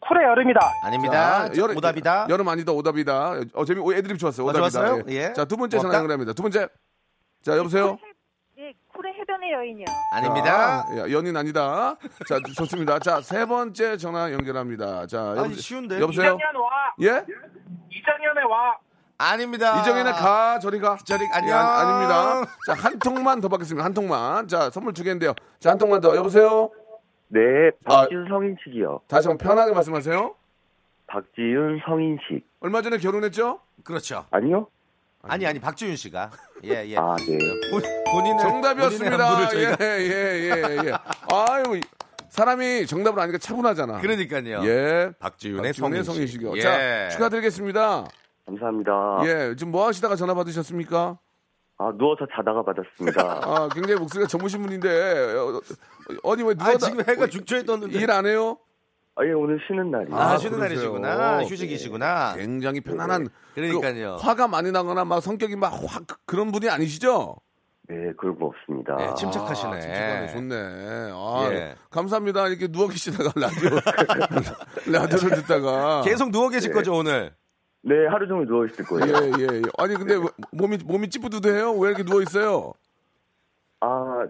쿨의 0.00 0.24
여름이다. 0.24 0.60
아닙니다. 0.84 1.48
자, 1.48 1.56
여름- 1.60 1.76
오답이다. 1.76 2.26
여름 2.28 2.48
아니다, 2.48 2.72
오답이다. 2.72 3.32
어, 3.54 3.64
재미, 3.64 3.80
오, 3.80 3.92
애드립 3.92 4.18
좋았어요. 4.18 4.46
어, 4.46 4.50
오답이다. 4.50 4.70
좋았어요? 4.70 5.02
예. 5.08 5.32
자, 5.32 5.44
두 5.44 5.56
번째 5.56 5.78
전화. 5.78 5.94
연결합니다. 5.96 6.32
두 6.34 6.42
번째. 6.42 6.68
자, 7.42 7.56
여보세요? 7.56 7.98
네, 8.56 8.72
쿨의 8.94 9.12
해변의 9.14 9.52
여인이요. 9.52 9.84
아닙니다. 10.12 10.84
자, 10.88 10.98
야, 10.98 11.10
연인 11.10 11.36
아니다. 11.36 11.96
자, 12.28 12.38
좋습니다. 12.56 12.98
자, 13.00 13.20
세 13.20 13.44
번째 13.44 13.96
전화 13.96 14.32
연결합니다. 14.32 15.06
자, 15.06 15.34
아니, 15.36 15.54
쉬운데? 15.54 16.00
여보세요? 16.00 16.32
와. 16.34 16.94
예? 17.02 17.06
이정현의 17.90 18.44
와. 18.48 18.76
아닙니다. 19.20 19.80
이정현의 19.80 20.12
가, 20.12 20.60
저리 20.60 20.78
가. 20.78 20.96
저리 21.04 21.24
예, 21.24 21.28
안녕. 21.32 21.58
아, 21.58 21.80
아닙니다. 21.80 22.52
자, 22.66 22.74
한 22.74 22.98
통만 23.00 23.40
더 23.40 23.48
받겠습니다. 23.48 23.84
한 23.84 23.92
통만. 23.92 24.46
자, 24.46 24.70
선물 24.70 24.92
두 24.94 25.02
개인데요. 25.02 25.34
자, 25.58 25.70
한 25.70 25.78
통만 25.78 26.00
더. 26.00 26.14
여보세요? 26.14 26.70
네, 27.28 27.40
아. 27.84 28.00
박지윤 28.02 28.28
성인식이요. 28.28 29.00
다시 29.08 29.28
한번 29.28 29.46
편하게 29.46 29.72
말씀하세요. 29.72 30.34
박지윤 31.06 31.80
성인식. 31.86 32.46
얼마 32.60 32.82
전에 32.82 32.98
결혼했죠? 32.98 33.60
그렇죠. 33.84 34.26
아니요? 34.30 34.68
아니 35.22 35.46
아니 35.46 35.58
박지윤 35.58 35.96
씨가 35.96 36.30
예 36.64 36.86
예. 36.86 36.96
아, 36.96 37.16
네. 37.18 37.38
본, 37.70 37.82
본인의 38.12 38.38
정답이었습니다. 38.40 39.16
안부를 39.28 39.76
예, 39.80 39.84
예, 39.84 40.84
예, 40.84 40.88
예. 40.88 40.92
아유, 41.32 41.76
이- 41.76 41.80
사람이 42.30 42.86
정답을 42.86 43.20
아니까 43.20 43.38
차분하잖아. 43.38 44.00
그러니까요. 44.00 44.64
예. 44.66 45.10
박지윤의 45.18 45.74
성인식. 45.74 46.04
성인식이요. 46.12 46.56
예. 46.56 46.60
자, 46.60 47.08
축하드리겠습니다. 47.10 48.04
감사합니다. 48.46 48.92
예, 49.24 49.54
지금 49.56 49.72
뭐 49.72 49.86
하시다가 49.86 50.14
전화 50.16 50.34
받으셨습니까? 50.34 51.18
아, 51.78 51.92
누워서 51.96 52.26
자다가 52.34 52.62
받았습니다. 52.64 53.22
아, 53.44 53.68
굉장히 53.72 54.00
목소리가 54.00 54.26
젊으신 54.28 54.62
분인데, 54.62 55.34
어, 55.36 55.60
어, 56.24 56.36
니왜 56.36 56.54
누워 56.54 56.70
아 56.70 56.76
지금 56.76 57.00
해가 57.00 57.28
죽초에 57.28 57.62
떴는데. 57.62 57.98
일 57.98 58.10
안 58.10 58.26
해요? 58.26 58.58
아, 59.14 59.24
예, 59.24 59.32
오늘 59.32 59.58
쉬는 59.66 59.90
날이에요. 59.90 60.16
아, 60.16 60.38
쉬는 60.38 60.58
그러세요. 60.58 60.68
날이시구나. 60.98 61.42
휴직이시구나. 61.44 62.34
굉장히 62.36 62.80
편안한. 62.80 63.28
그러니까요. 63.54 64.16
그 64.20 64.22
화가 64.26 64.46
많이 64.48 64.70
나거나 64.72 65.04
막 65.04 65.20
성격이 65.20 65.56
막 65.56 65.72
확 65.86 66.04
그런 66.26 66.52
분이 66.52 66.68
아니시죠? 66.68 67.36
네, 67.88 68.12
그런 68.18 68.38
거 68.38 68.46
없습니다. 68.46 68.94
네, 68.96 69.14
침착하시네. 69.14 69.72
아, 69.72 69.80
침착하네. 69.80 70.32
좋네. 70.32 70.56
아, 71.14 71.48
예. 71.52 71.74
감사합니다. 71.90 72.46
이렇게 72.48 72.68
누워 72.68 72.86
계시다가 72.88 73.32
라디오, 73.34 73.70
라디오를 74.92 75.36
듣다가. 75.42 76.02
계속 76.02 76.30
누워 76.30 76.48
계실 76.48 76.72
거죠 76.72 76.94
오늘. 76.94 77.32
네, 77.82 78.06
하루 78.08 78.26
종일 78.26 78.46
누워 78.46 78.66
있을 78.66 78.84
거예요. 78.84 79.06
예, 79.06 79.30
예, 79.42 79.56
예. 79.58 79.62
아니, 79.78 79.94
근데 79.94 80.14
왜- 80.16 80.26
몸이, 80.52 80.78
몸이 80.84 81.08
찌뿌드드해요? 81.10 81.72
왜 81.74 81.88
이렇게 81.90 82.02
누워 82.02 82.20
있어요? 82.22 82.72
아, 83.80 84.26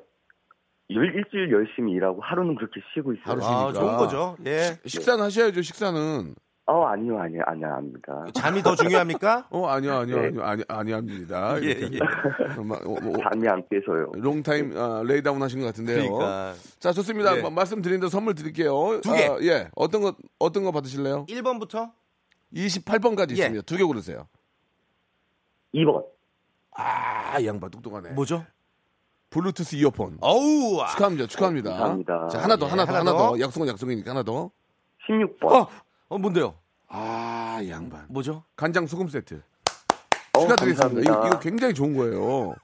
일, 0.88 0.96
일주일 1.14 1.50
열심히 1.52 1.92
일하고 1.92 2.20
하루는 2.20 2.54
그렇게 2.56 2.80
쉬고 2.94 3.12
있어요. 3.14 3.24
하루 3.24 3.40
아 3.42 3.72
쉬니까. 3.72 3.72
좋은 3.80 3.96
거죠. 3.96 4.36
예. 4.46 4.78
식사는 4.86 5.22
하셔야죠, 5.24 5.62
식사는. 5.62 6.34
어, 6.70 6.84
아니요, 6.84 7.18
아니요, 7.18 7.40
아니요, 7.46 7.66
합니다. 7.68 8.26
잠이 8.34 8.60
더 8.62 8.74
중요합니까? 8.76 9.46
어, 9.50 9.66
아니요, 9.68 9.94
아니요, 9.94 10.16
네. 10.20 10.26
아니요, 10.26 10.42
아니, 10.44 10.62
아니, 10.68 10.92
합니다. 10.92 11.56
예. 11.62 11.68
예. 11.68 11.98
어, 12.58 12.62
막, 12.62 12.86
어, 12.86 12.92
어, 12.92 13.12
잠이 13.22 13.48
안 13.48 13.62
깨서요. 13.70 14.12
long 14.14 14.42
time, 14.42 14.76
아, 14.76 15.02
lay 15.06 15.21
down 15.21 15.40
하신 15.40 15.60
것 15.60 15.66
같은데요. 15.66 16.02
그러니까 16.02 16.52
자, 16.78 16.92
좋습니다. 16.92 17.38
예. 17.38 17.42
마- 17.42 17.48
말씀드리는데 17.48 18.08
선물 18.10 18.34
드릴게요. 18.34 19.00
두 19.02 19.10
개. 19.14 19.24
아, 19.26 19.38
예. 19.40 19.70
어떤 19.74 20.02
거, 20.02 20.14
어떤 20.38 20.62
거 20.64 20.70
받으실래요? 20.72 21.24
1번부터 21.30 21.90
28번까지 22.54 23.30
예. 23.30 23.34
있습니다. 23.34 23.62
두 23.62 23.76
개 23.76 23.84
고르세요. 23.84 24.26
2번. 25.74 26.04
아, 26.72 27.38
이 27.38 27.46
양반 27.46 27.70
똑똑하네. 27.70 28.10
뭐죠? 28.10 28.44
블루투스 29.30 29.76
이어폰. 29.76 30.18
어우. 30.20 30.80
아, 30.80 30.86
축하합니다. 30.88 31.26
축하합니다. 31.26 31.70
감사합니다. 31.70 32.28
자, 32.28 32.42
하나 32.42 32.56
더, 32.56 32.66
예, 32.66 32.70
하나 32.70 32.86
더, 32.86 32.94
하나 32.94 33.12
더. 33.12 33.18
더. 33.36 33.40
약속은 33.40 33.68
약속이니까 33.68 34.10
하나 34.10 34.22
더. 34.22 34.50
16번. 35.08 35.52
어! 35.52 35.68
어 36.08 36.18
뭔데요? 36.18 36.54
아, 36.88 37.60
이 37.62 37.70
양반. 37.70 38.06
뭐죠? 38.08 38.44
간장 38.56 38.86
소금 38.86 39.08
세트. 39.08 39.42
어, 40.34 40.40
축하드리겠습니다. 40.40 41.00
이거. 41.02 41.26
이거 41.26 41.38
굉장히 41.40 41.74
좋은 41.74 41.94
거예요. 41.94 42.54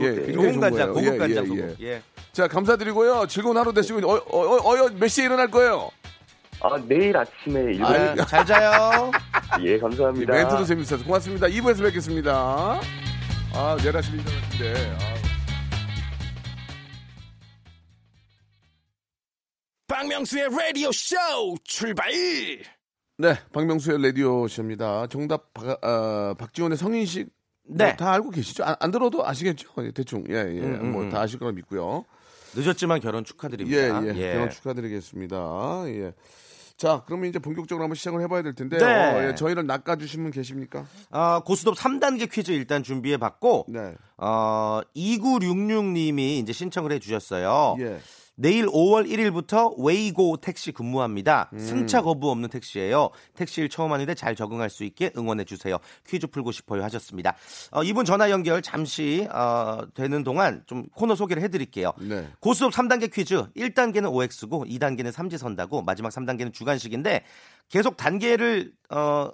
예, 0.00 0.14
굉장히 0.14 0.32
좋은 0.32 0.60
간장, 0.60 0.92
거예요. 0.92 0.94
고급 0.94 1.14
예, 1.14 1.18
간장 1.18 1.44
예, 1.44 1.48
소금. 1.48 1.76
예. 1.80 1.84
예. 1.86 2.02
자, 2.32 2.48
감사드리고요. 2.48 3.26
즐거운 3.26 3.56
하루 3.58 3.72
되시고, 3.74 3.98
어, 4.08 4.14
어, 4.16 4.38
어, 4.40 4.84
어, 4.86 4.88
몇 4.98 5.08
시에 5.08 5.26
일어날 5.26 5.50
거예요? 5.50 5.90
아, 6.60 6.78
내일 6.88 7.14
아침에 7.16 7.60
일곱 7.74 7.84
아유, 7.84 8.14
네, 8.14 8.24
잘 8.26 8.46
자요. 8.46 9.10
예, 9.62 9.78
감사합니다. 9.78 10.32
멘트도 10.32 10.64
재밌어서 10.64 11.04
고맙습니다. 11.04 11.46
2부에서 11.46 11.82
뵙겠습니다. 11.82 12.80
아, 13.54 13.76
내일 13.80 13.96
아침에 13.96 14.20
일어났는데. 14.20 14.96
아. 14.98 15.14
박명수의 19.86 20.48
라디오 20.50 20.90
쇼 20.92 21.16
출발 21.64 22.10
네, 23.16 23.34
박명수의 23.52 24.02
라디오 24.02 24.48
쇼입니다. 24.48 25.06
정답 25.06 25.52
박, 25.54 25.84
어, 25.84 26.34
박지원의 26.34 26.76
성인식 26.78 27.28
네. 27.66 27.84
뭐 27.86 27.96
다 27.96 28.12
알고 28.12 28.30
계시죠? 28.30 28.64
안, 28.64 28.74
안 28.80 28.90
들어도 28.90 29.26
아시겠죠? 29.26 29.68
예, 29.78 29.90
대충 29.92 30.24
예, 30.28 30.34
예, 30.34 30.60
음, 30.60 30.78
음, 30.80 30.92
뭐 30.92 31.02
음. 31.02 31.10
다 31.10 31.20
아실 31.20 31.38
거라 31.38 31.52
믿고요. 31.52 32.04
늦었지만 32.56 33.00
결혼 33.00 33.20
예, 33.20 33.24
축하드립니다. 33.24 34.06
예, 34.16 34.32
결혼 34.32 34.50
축하드리겠습니다. 34.50 35.36
예. 35.86 36.12
자, 36.76 37.02
그러면 37.06 37.28
이제 37.28 37.38
본격적으로 37.38 37.84
한번 37.84 37.94
시작을 37.94 38.20
해봐야 38.22 38.42
될 38.42 38.54
텐데, 38.54 38.78
네. 38.78 38.84
어, 38.84 39.28
예, 39.28 39.34
저희를 39.34 39.66
낚아주신 39.66 40.22
분 40.24 40.32
계십니까? 40.32 40.84
아, 41.10 41.40
고스톱 41.44 41.76
3단계 41.76 42.30
퀴즈 42.30 42.50
일단 42.50 42.82
준비해 42.82 43.16
봤고 43.16 43.66
네, 43.68 43.94
어, 44.16 44.80
2966님이 44.96 46.42
이제 46.42 46.52
신청을 46.52 46.90
해 46.92 46.98
주셨어요. 46.98 47.76
예, 47.78 48.00
내일 48.36 48.66
5월 48.66 49.08
1일부터 49.08 49.74
웨이고 49.78 50.38
택시 50.38 50.72
근무합니다. 50.72 51.50
음. 51.52 51.58
승차 51.58 52.02
거부 52.02 52.30
없는 52.30 52.48
택시예요. 52.48 53.10
택시일 53.34 53.68
처음 53.68 53.92
하는데 53.92 54.12
잘 54.14 54.34
적응할 54.34 54.70
수 54.70 54.84
있게 54.84 55.12
응원해 55.16 55.44
주세요. 55.44 55.78
퀴즈 56.06 56.26
풀고 56.26 56.52
싶어요 56.52 56.82
하셨습니다. 56.84 57.36
어, 57.70 57.82
이분 57.84 58.04
전화 58.04 58.30
연결 58.30 58.60
잠시 58.62 59.28
어, 59.30 59.82
되는 59.94 60.24
동안 60.24 60.62
좀 60.66 60.86
코너 60.94 61.14
소개를 61.14 61.42
해드릴게요. 61.44 61.92
네. 62.00 62.28
고스톱 62.40 62.72
3단계 62.72 63.12
퀴즈 63.12 63.46
1단계는 63.56 64.12
OX고 64.12 64.64
2단계는 64.64 65.12
삼지선다고 65.12 65.82
마지막 65.82 66.08
3단계는 66.10 66.52
주간식인데 66.52 67.24
계속 67.68 67.96
단계를 67.96 68.72
어, 68.90 69.30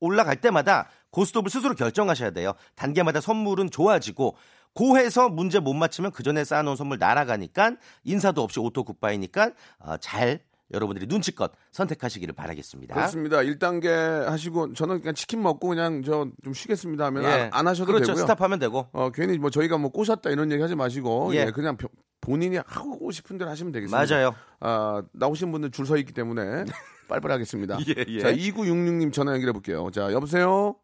올라갈 0.00 0.40
때마다 0.40 0.88
고스톱을 1.10 1.50
스스로 1.50 1.74
결정하셔야 1.74 2.30
돼요. 2.30 2.54
단계마다 2.74 3.20
선물은 3.20 3.70
좋아지고 3.70 4.36
고해서 4.74 5.28
문제 5.28 5.58
못 5.60 5.74
맞히면 5.74 6.12
그 6.12 6.22
전에 6.22 6.44
쌓아놓은 6.44 6.76
선물 6.76 6.98
날아가니까 6.98 7.76
인사도 8.04 8.42
없이 8.42 8.58
auto 8.60 8.84
goodbye니까 8.84 9.50
어, 9.80 9.96
잘 9.98 10.40
여러분들이 10.72 11.06
눈치껏 11.06 11.52
선택하시기를 11.72 12.32
바라겠습니다. 12.34 12.94
그렇습니다. 12.94 13.38
1단계 13.40 14.24
하시고, 14.24 14.72
저는 14.72 15.00
그냥 15.00 15.14
치킨 15.14 15.42
먹고 15.42 15.68
그냥 15.68 16.02
저 16.02 16.26
좀 16.42 16.54
쉬겠습니다 16.54 17.04
하면 17.06 17.26
안, 17.26 17.50
안 17.52 17.66
하셔도 17.66 17.92
그렇죠. 17.92 18.06
되고요. 18.14 18.22
stop하면 18.22 18.58
되고. 18.58 18.86
어, 18.92 19.10
괜히 19.10 19.36
뭐 19.36 19.50
저희가 19.50 19.76
뭐 19.76 19.90
꼬셨다 19.90 20.30
이런 20.30 20.50
얘기 20.50 20.62
하지 20.62 20.74
마시고, 20.74 21.34
예. 21.34 21.40
예, 21.40 21.50
그냥 21.50 21.76
벼- 21.76 21.88
본인이 22.22 22.56
하고 22.64 23.10
싶은 23.10 23.36
대로 23.36 23.50
하시면 23.50 23.72
되겠습니다. 23.72 24.06
맞아요. 24.16 24.34
아, 24.60 25.02
나오신 25.12 25.52
분들 25.52 25.72
줄 25.72 25.84
서 25.84 25.98
있기 25.98 26.14
때문에 26.14 26.64
빨리빨리 27.08 27.32
하겠습니다. 27.32 27.76
예, 27.88 28.04
예. 28.08 28.20
자, 28.20 28.32
2966님 28.32 29.12
전화 29.12 29.32
연결해 29.34 29.52
볼게요. 29.52 29.90
자, 29.92 30.10
여보세요? 30.10 30.76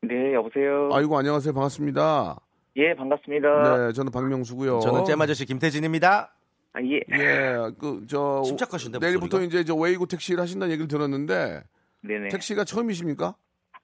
네, 0.00 0.32
여보세요. 0.32 0.88
아이고, 0.94 1.18
안녕하세요. 1.18 1.52
반갑습니다. 1.52 2.40
예, 2.76 2.94
반갑습니다. 2.94 3.86
네, 3.88 3.92
저는 3.92 4.12
박명수고요. 4.12 4.80
저는 4.80 5.04
잼아저씨 5.04 5.44
김태진입니다. 5.44 6.32
아, 6.72 6.80
예. 6.82 7.00
예, 7.12 7.56
그, 7.78 8.04
저. 8.08 8.42
침착하신데, 8.44 8.98
내일부터 9.00 9.38
목소리가? 9.38 9.44
이제 9.46 9.64
저 9.64 9.74
웨이고 9.74 10.06
택시를 10.06 10.40
하신다는 10.40 10.72
얘기를 10.72 10.86
들었는데, 10.86 11.64
네네. 12.02 12.28
택시가 12.28 12.64
처음이십니까? 12.64 13.34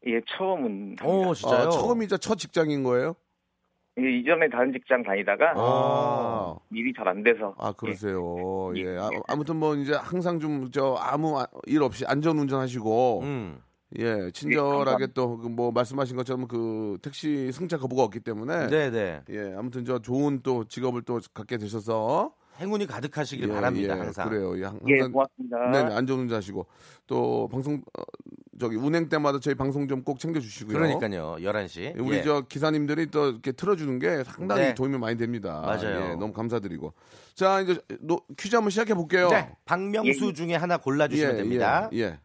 예, 0.07 0.21
처음은. 0.37 0.97
오, 1.05 1.35
진짜요? 1.35 1.67
아, 1.67 1.71
처음이자 1.71 2.19
첫 2.19 2.37
직장인 2.39 2.85
거예요? 2.85 3.17
예, 3.99 4.19
이전에 4.19 4.49
다른 4.51 4.73
직장 4.73 5.03
다니다가 5.03 5.55
아, 5.57 6.55
일이 6.71 6.93
잘 6.97 7.09
안 7.09 7.23
돼서. 7.25 7.55
아, 7.59 7.73
그러세요. 7.73 8.71
예. 8.77 8.83
예. 8.95 8.99
아, 8.99 9.09
아무튼 9.27 9.57
뭐 9.57 9.75
이제 9.75 9.95
항상 9.95 10.39
좀 10.39 10.71
저 10.71 10.95
아무 11.01 11.41
아- 11.41 11.47
일 11.67 11.83
없이 11.83 12.05
안전 12.07 12.39
운전하시고, 12.39 13.21
음. 13.23 13.59
예, 13.99 14.31
친절하게 14.33 15.09
또 15.09 15.37
뭐 15.37 15.71
말씀하신 15.71 16.17
것처럼 16.17 16.49
그 16.49 16.99
택시 17.03 17.51
승차 17.53 17.79
거부가 17.79 18.03
없기 18.03 18.21
때문에, 18.21 18.67
네, 18.69 18.91
네. 18.91 19.23
예, 19.31 19.55
아무튼 19.57 19.85
저 19.85 19.99
좋은 20.01 20.41
또 20.43 20.65
직업을 20.65 21.03
또 21.03 21.21
갖게 21.33 21.57
되셔서, 21.57 22.33
행운이 22.59 22.87
가득하시길 22.87 23.49
예, 23.49 23.53
바랍니다. 23.53 23.95
예, 23.95 23.99
항상. 24.01 24.29
그래요. 24.29 24.59
예, 24.59 24.65
항- 24.65 24.81
예, 24.89 24.93
항상 24.95 25.13
고맙습니다. 25.13 25.71
네, 25.71 25.79
안전운전하시고 25.95 26.67
또 27.07 27.49
방송 27.53 27.75
어, 27.99 28.03
저기 28.59 28.77
운행 28.77 29.09
때마다 29.11 29.39
저희 29.41 29.55
방송 29.55 29.87
좀 29.87 30.03
꼭 30.03 30.19
챙겨주시고요. 30.19 30.73
그러니까요. 30.75 31.37
11 31.43 31.69
시. 31.69 31.93
우리 31.99 32.17
예. 32.17 32.23
저 32.23 32.41
기사님들이 32.41 33.11
또 33.11 33.29
이렇게 33.29 33.53
틀어주는 33.53 33.99
게 33.99 34.25
상당히 34.25 34.63
네. 34.63 34.75
도움이 34.75 34.97
많이 34.99 35.17
됩니다. 35.19 35.61
맞아요. 35.61 36.13
예, 36.13 36.15
너무 36.15 36.33
감사드리고. 36.33 36.95
자 37.35 37.61
이제 37.61 37.79
노- 38.01 38.23
퀴즈 38.39 38.57
한번 38.57 38.71
시작해 38.71 38.95
볼게요. 38.95 39.29
네, 39.29 39.55
박명수 39.67 40.33
중에 40.33 40.55
하나 40.55 40.79
골라주시면 40.79 41.37
됩니다. 41.37 41.91
예. 41.93 42.19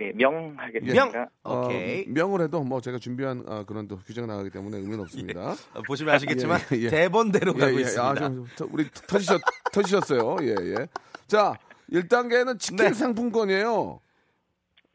예. 0.00 0.06
네, 0.06 0.12
명 0.12 0.54
하겠습니다. 0.56 1.06
명. 1.06 1.26
어, 1.42 1.66
오케이. 1.66 2.06
명을 2.06 2.42
해도 2.42 2.62
뭐 2.62 2.80
제가 2.80 2.98
준비한 2.98 3.44
아, 3.48 3.64
그런 3.66 3.88
또 3.88 3.98
퀴즈가 3.98 4.26
나가기 4.26 4.50
때문에 4.50 4.76
의미는 4.78 5.00
없습니다. 5.00 5.54
어, 5.74 5.82
보시면 5.86 6.14
아시겠지만 6.14 6.60
예, 6.74 6.78
예. 6.82 6.88
대본대로 6.88 7.52
가고 7.54 7.72
예, 7.72 7.76
예. 7.76 7.80
있습니다. 7.80 8.08
아, 8.10 8.14
좀, 8.14 8.46
터- 8.56 8.68
우리 8.70 8.88
터지셨, 8.90 9.40
터지셨어요. 9.72 10.36
예, 10.42 10.54
예. 10.78 10.86
자, 11.26 11.54
1단계는 11.92 12.58
치킨 12.60 12.76
네. 12.76 12.92
상품권이에요. 12.92 14.00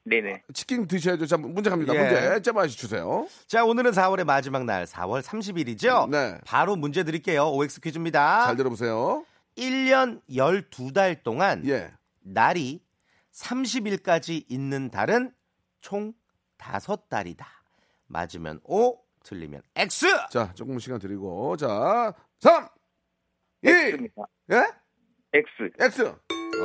네네. 0.06 0.44
치킨 0.54 0.86
드셔야죠. 0.88 1.26
자, 1.26 1.38
문제 1.38 1.70
갑니다. 1.70 1.94
예. 1.96 2.00
문제. 2.00 2.42
제발 2.42 2.68
주세요. 2.68 3.26
자, 3.48 3.64
오늘은 3.66 3.92
4월의 3.92 4.26
마지막 4.26 4.66
날, 4.66 4.86
4월 4.86 5.22
30일이죠. 5.22 6.10
네. 6.10 6.38
바로 6.46 6.76
문제 6.76 7.04
드릴게요. 7.04 7.46
OX 7.52 7.80
퀴즈입니다. 7.80 8.46
잘 8.46 8.58
들어보세요. 8.58 9.26
1년 9.58 10.20
12달 10.30 11.24
동안 11.24 11.64
예. 11.68 11.92
날이 12.22 12.82
30일까지 13.34 14.46
있는 14.50 14.90
달은 14.90 15.34
총 15.82 16.14
5달이다. 16.58 17.46
맞으면 18.08 18.60
O, 18.64 19.00
틀리면 19.24 19.62
X. 19.76 20.08
자, 20.32 20.54
조금 20.54 20.80
시간 20.80 21.00
드리고. 21.00 21.58
자, 21.58 22.14
3, 22.40 22.68
2, 23.64 23.70
X입니다. 23.70 24.24
예? 24.52 24.66
X. 25.34 25.72
X. 25.80 26.16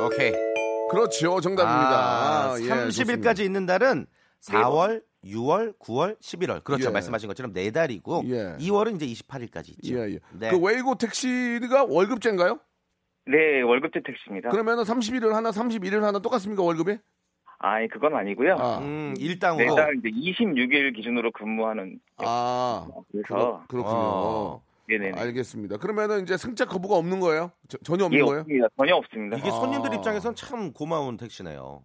오케이. 0.05 0.31
그렇죠. 0.91 1.39
정답입니다. 1.41 2.51
아, 2.51 2.59
예, 2.59 2.67
30일까지 2.67 3.39
있는 3.41 3.65
달은 3.65 4.07
4월, 4.41 5.03
6월, 5.23 5.77
9월, 5.79 6.19
11월. 6.19 6.63
그렇죠. 6.63 6.87
예. 6.87 6.89
말씀하신 6.89 7.27
것처럼 7.27 7.53
네 7.53 7.71
달이고 7.71 8.23
예. 8.25 8.55
2월은 8.59 8.95
이제 8.95 9.05
28일까지 9.05 9.69
있죠. 9.69 9.95
예, 9.95 10.13
예. 10.13 10.19
네. 10.31 10.49
그 10.49 10.57
웨이고 10.57 10.95
택시가 10.95 11.85
월급제인가요? 11.85 12.59
네, 13.25 13.61
월급제 13.61 14.01
택시입니다. 14.05 14.49
그러면은 14.49 14.83
30일을 14.83 15.31
하나, 15.33 15.51
31일 15.51 16.01
하나 16.01 16.19
똑같습니까, 16.19 16.63
월급이? 16.63 16.97
아, 17.59 17.85
그건 17.87 18.15
아니고요. 18.15 18.55
아, 18.57 18.79
음, 18.79 19.13
네, 19.17 19.23
일당으로 19.23 19.63
일단 19.69 19.99
이제 19.99 20.09
26일 20.09 20.95
기준으로 20.95 21.31
근무하는 21.31 21.99
아, 22.17 22.87
그래서 23.11 23.63
그렇, 23.67 23.83
군요 23.83 23.95
어. 23.95 24.63
네네네. 24.87 25.19
알겠습니다. 25.19 25.77
그러면은 25.77 26.23
이제 26.23 26.35
승차 26.37 26.65
거부가 26.65 26.95
없는 26.95 27.19
거예요? 27.19 27.51
저- 27.67 27.77
전혀 27.83 28.05
없는 28.05 28.19
예, 28.19 28.23
거예요? 28.23 28.39
없습니다. 28.41 28.67
전혀 28.77 28.95
없습니다. 28.95 29.37
이게 29.37 29.51
손님들 29.51 29.91
아. 29.91 29.95
입장에선 29.95 30.33
참 30.35 30.71
고마운 30.73 31.17
택시네요. 31.17 31.83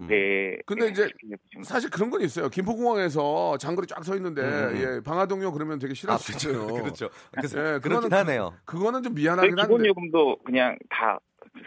음. 0.00 0.06
네. 0.06 0.58
근데 0.66 0.86
네, 0.86 0.90
이제 0.92 1.02
보시면 1.02 1.64
사실 1.64 1.90
그런 1.90 2.10
건 2.10 2.20
있어요. 2.22 2.48
김포공항에서 2.48 3.56
장거리 3.58 3.86
쫙 3.86 4.04
서 4.04 4.14
있는데 4.16 4.42
음. 4.42 4.76
예, 4.76 5.00
방화동요 5.02 5.52
그러면 5.52 5.78
되게 5.78 5.92
싫어할 5.94 6.18
수 6.20 6.32
있어요. 6.32 6.66
그렇죠. 6.72 7.10
그래서 7.32 7.58
예, 7.74 7.78
그렇긴 7.80 8.12
하네요. 8.12 8.54
그거는 8.64 9.02
좀 9.02 9.14
미안하긴 9.14 9.56
기본 9.56 9.70
한데. 9.72 9.88
요금도 9.88 10.38
그냥 10.44 10.78
다 10.88 11.18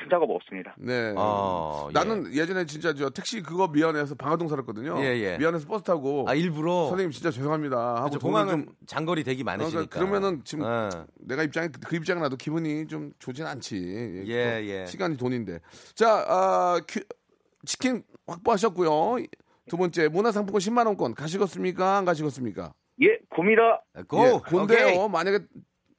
승작업 0.04 0.30
없습니다. 0.30 0.74
네. 0.78 1.14
어, 1.18 1.88
예. 1.90 1.94
나는 1.94 2.34
예 2.34 2.46
전에 2.46 2.66
진짜 2.66 2.94
저 2.94 3.10
택시 3.10 3.42
그거 3.44 3.68
미안해서 3.68 4.16
방화동 4.16 4.48
살았거든요. 4.48 4.96
예, 5.00 5.18
예. 5.20 5.38
미안해서 5.38 5.68
버스 5.68 5.84
타고 5.84 6.26
아 6.30 6.34
일부러 6.34 6.88
선생님 6.88 7.12
진짜 7.12 7.30
죄송합니다 7.30 7.78
하고 7.98 8.10
그렇죠. 8.12 8.20
공항은 8.20 8.66
좀 8.68 8.76
장거리 8.88 9.26
대기 9.26 9.44
많으시니까. 9.44 9.88
그러니까 9.90 10.00
그러면은 10.00 10.42
지금 10.46 10.66
예. 10.66 10.90
내가 11.20 11.44
입장에 11.44 11.68
그 11.86 11.96
입장에 11.98 12.22
나도 12.22 12.38
기분이 12.38 12.88
좀 12.88 13.12
좋진 13.20 13.46
않지. 13.46 14.24
예, 14.28 14.62
또 14.62 14.68
예. 14.70 14.86
시간이 14.86 15.18
돈인데. 15.18 15.60
자, 15.94 16.26
아, 16.28 16.80
큐- 16.88 17.02
치킨 17.66 18.04
확보하셨고요. 18.28 19.24
두 19.70 19.78
번째 19.78 20.08
문화상품권 20.10 20.60
10만 20.60 20.86
원권 20.88 21.16
가시겠습니까? 21.16 21.98
안 21.98 22.06
가시겠습니까? 22.06 22.74
예, 23.02 23.18
곰이다. 23.30 23.84
고. 24.08 24.18
예, 24.26 24.40
근데요. 24.44 24.88
오케이. 24.88 25.10
만약에 25.10 25.40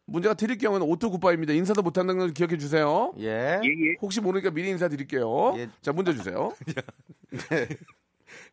문제가 0.07 0.35
드릴 0.35 0.59
경우는 0.59 0.87
오토굿바입니다. 0.87 1.53
인사도 1.53 1.83
못한다는 1.83 2.21
걸 2.21 2.33
기억해 2.33 2.59
주세요. 2.59 3.13
예. 3.19 3.61
예, 3.63 3.69
예. 3.69 3.97
혹시 4.03 4.21
모르니까 4.21 4.51
미리 4.51 4.69
인사드릴게요. 4.71 5.55
예. 5.57 5.69
자, 5.81 5.93
문제 5.93 6.13
주세요. 6.13 6.53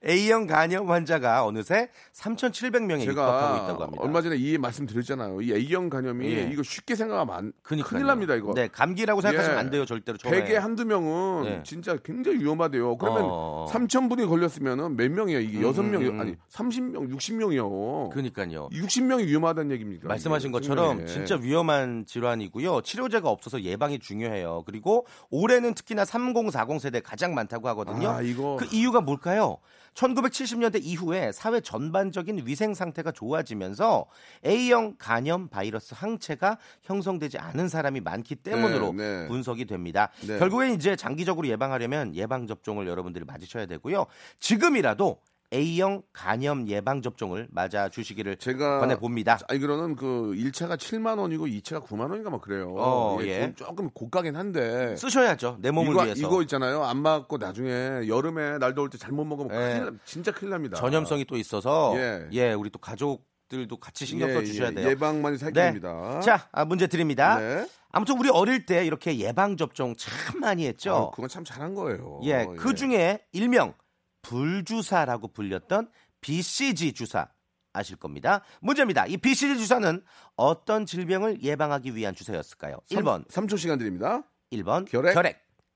A형 0.06 0.48
간염 0.48 0.90
환자가 0.90 1.46
어느새 1.46 1.90
3,700명에 2.14 3.06
육박하고 3.06 3.64
있다고 3.66 3.84
합니다. 3.84 4.04
얼마 4.04 4.22
전에 4.22 4.36
이 4.38 4.58
말씀 4.58 4.86
드렸잖아요. 4.86 5.42
이 5.42 5.54
A형 5.54 5.90
간염이 5.90 6.26
예. 6.32 6.50
이거 6.52 6.64
쉽게 6.64 6.96
생각하면 6.96 7.36
안, 7.36 7.54
그러니까요. 7.64 7.90
큰일 7.90 8.08
납니다, 8.08 8.36
이거. 8.36 8.54
네, 8.54 8.68
감기라고 8.68 9.22
생각하시면 9.22 9.58
예. 9.58 9.60
안 9.60 9.70
돼요, 9.70 9.86
절대로. 9.86 10.18
처음에. 10.18 10.46
100에 10.46 10.54
한두 10.54 10.86
명은 10.86 11.44
네. 11.44 11.62
진짜 11.64 11.98
굉장히 11.98 12.40
위험하대요. 12.40 12.98
그러면 12.98 13.24
어. 13.26 13.68
3,000분이 13.72 14.28
걸렸으면은 14.28 14.96
몇 14.96 15.12
명이에요? 15.12 15.40
이게 15.40 15.58
음, 15.60 15.64
여섯 15.64 15.84
명 15.84 16.02
음, 16.02 16.08
음. 16.08 16.20
아니 16.22 16.36
30명, 16.50 17.16
60명이요. 17.18 18.10
그러니까요. 18.12 18.70
60명이 18.72 19.26
위험하다는 19.26 19.72
얘기입니까? 19.72 20.08
말씀하신 20.08 20.52
것처럼 20.52 20.98
생명에. 20.98 21.08
진짜 21.08 21.36
위험한 21.36 22.06
질환이고요. 22.06 22.82
치료제가 22.82 23.30
없어서 23.30 23.62
예방이 23.62 24.00
중요해요. 24.00 24.64
그리고 24.66 25.06
올해는 25.30 25.74
특히나 25.74 26.06
3040 26.06 26.80
세대 26.80 27.00
가장 27.02 27.34
많다고 27.34 27.68
하거든요. 27.70 28.10
아, 28.10 28.22
이거 28.22 28.58
그 28.60 28.68
이유가 28.72 29.02
뭘까요? 29.02 29.58
1970년대 29.94 30.82
이후에 30.84 31.32
사회 31.32 31.60
전반적인 31.60 32.44
위생 32.46 32.74
상태가 32.74 33.12
좋아지면서 33.12 34.06
A형 34.46 34.96
간염 34.98 35.50
바이러스 35.50 35.94
항체가 35.98 36.58
형성되지 36.84 37.38
않은 37.38 37.68
사람이 37.68 38.02
많기 38.02 38.36
때문으로 38.36 38.94
네, 38.94 39.22
네. 39.24 39.28
분석이 39.28 39.66
됩니다. 39.66 40.10
네. 40.26 40.40
결국엔 40.40 40.74
이제 40.74 40.96
장기적으로 40.96 41.48
예방하려면 41.48 42.16
예방 42.16 42.48
접종을 42.48 42.88
여러분들이 42.88 43.26
맞으셔야 43.26 43.66
되고요. 43.66 44.06
지금이라도 44.40 45.20
A형 45.52 46.04
간염 46.14 46.68
예방 46.68 47.02
접종을 47.02 47.48
맞아 47.50 47.90
주시기를 47.90 48.38
제가 48.38 48.80
권해 48.82 48.98
봅니다. 48.98 49.40
알기로는 49.48 49.96
그 49.96 50.34
1차가 50.38 50.78
7만 50.78 51.18
원이고 51.18 51.48
2차가 51.48 51.84
9만 51.86 52.10
원인가 52.12 52.30
막 52.30 52.42
그래요. 52.42 52.76
어, 52.78 53.18
예. 53.22 53.42
좀 53.42 53.56
조금 53.56 53.90
고가긴 53.90 54.36
한데 54.36 54.96
쓰셔야죠. 54.96 55.58
내 55.60 55.72
몸을 55.72 55.92
이거, 55.94 56.04
위해서. 56.04 56.20
이거 56.22 56.42
있잖아요. 56.44 56.84
안 56.84 56.98
맞고 57.02 57.38
나중에 57.38 58.08
여름에 58.08 58.60
날 58.60 58.76
더울 58.76 58.92
때 58.92 59.00
잘못 59.00 59.26
먹으면 59.26 59.52
예. 59.56 59.74
큰일, 59.80 59.86
나- 59.86 59.92
진짜 60.06 60.32
큰일 60.32 60.52
납니다. 60.52 60.78
전염성이 60.78 61.26
또 61.26 61.36
있어서 61.36 61.94
예. 61.96 62.28
예, 62.34 62.54
우리 62.54 62.70
또 62.70 62.78
가족들도 62.78 63.76
같이 63.78 64.06
신경 64.06 64.32
써 64.32 64.44
주셔야 64.44 64.70
돼요. 64.70 64.88
예방만이 64.88 65.40
살길입니다. 65.40 66.20
자, 66.20 66.48
아, 66.52 66.64
문제 66.64 66.86
드립니다. 66.86 67.40
네. 67.40 67.68
아무튼 67.92 68.20
우리 68.20 68.30
어릴 68.30 68.68
때 68.68 68.86
이렇게 68.86 69.18
예방 69.18 69.58
접종 69.58 69.96
참 69.98 70.40
많이 70.42 70.68
했죠. 70.68 70.94
아, 70.94 71.10
그건 71.10 71.28
참 71.28 71.44
잘한 71.44 71.74
거예요. 71.74 72.20
예, 72.24 72.46
그 72.56 72.76
중에 72.76 73.24
일명 73.32 73.74
불주사라고 74.22 75.30
불렸던 75.30 75.90
BCG 76.22 76.94
주사 76.94 77.30
아실 77.74 77.96
겁니다. 77.96 78.44
문제입니다. 78.62 79.06
이 79.06 79.18
BCG 79.18 79.58
주사는 79.58 80.04
어떤 80.36 80.86
질병을 80.86 81.44
예방하기 81.44 81.96
위한 81.96 82.16
주사였을까요? 82.16 82.78
1번, 82.92 83.28
3초 83.30 83.58
시간 83.58 83.78
드립니다. 83.78 84.24
1번 84.52 84.90
결핵. 84.90 85.14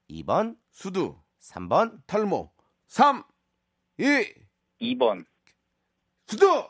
2번, 0.10 0.58
수두, 0.72 1.16
3번, 1.42 2.02
탈모. 2.08 2.52
3, 2.88 3.24
2, 4.00 4.06
2번. 4.82 5.26
수두! 6.28 6.68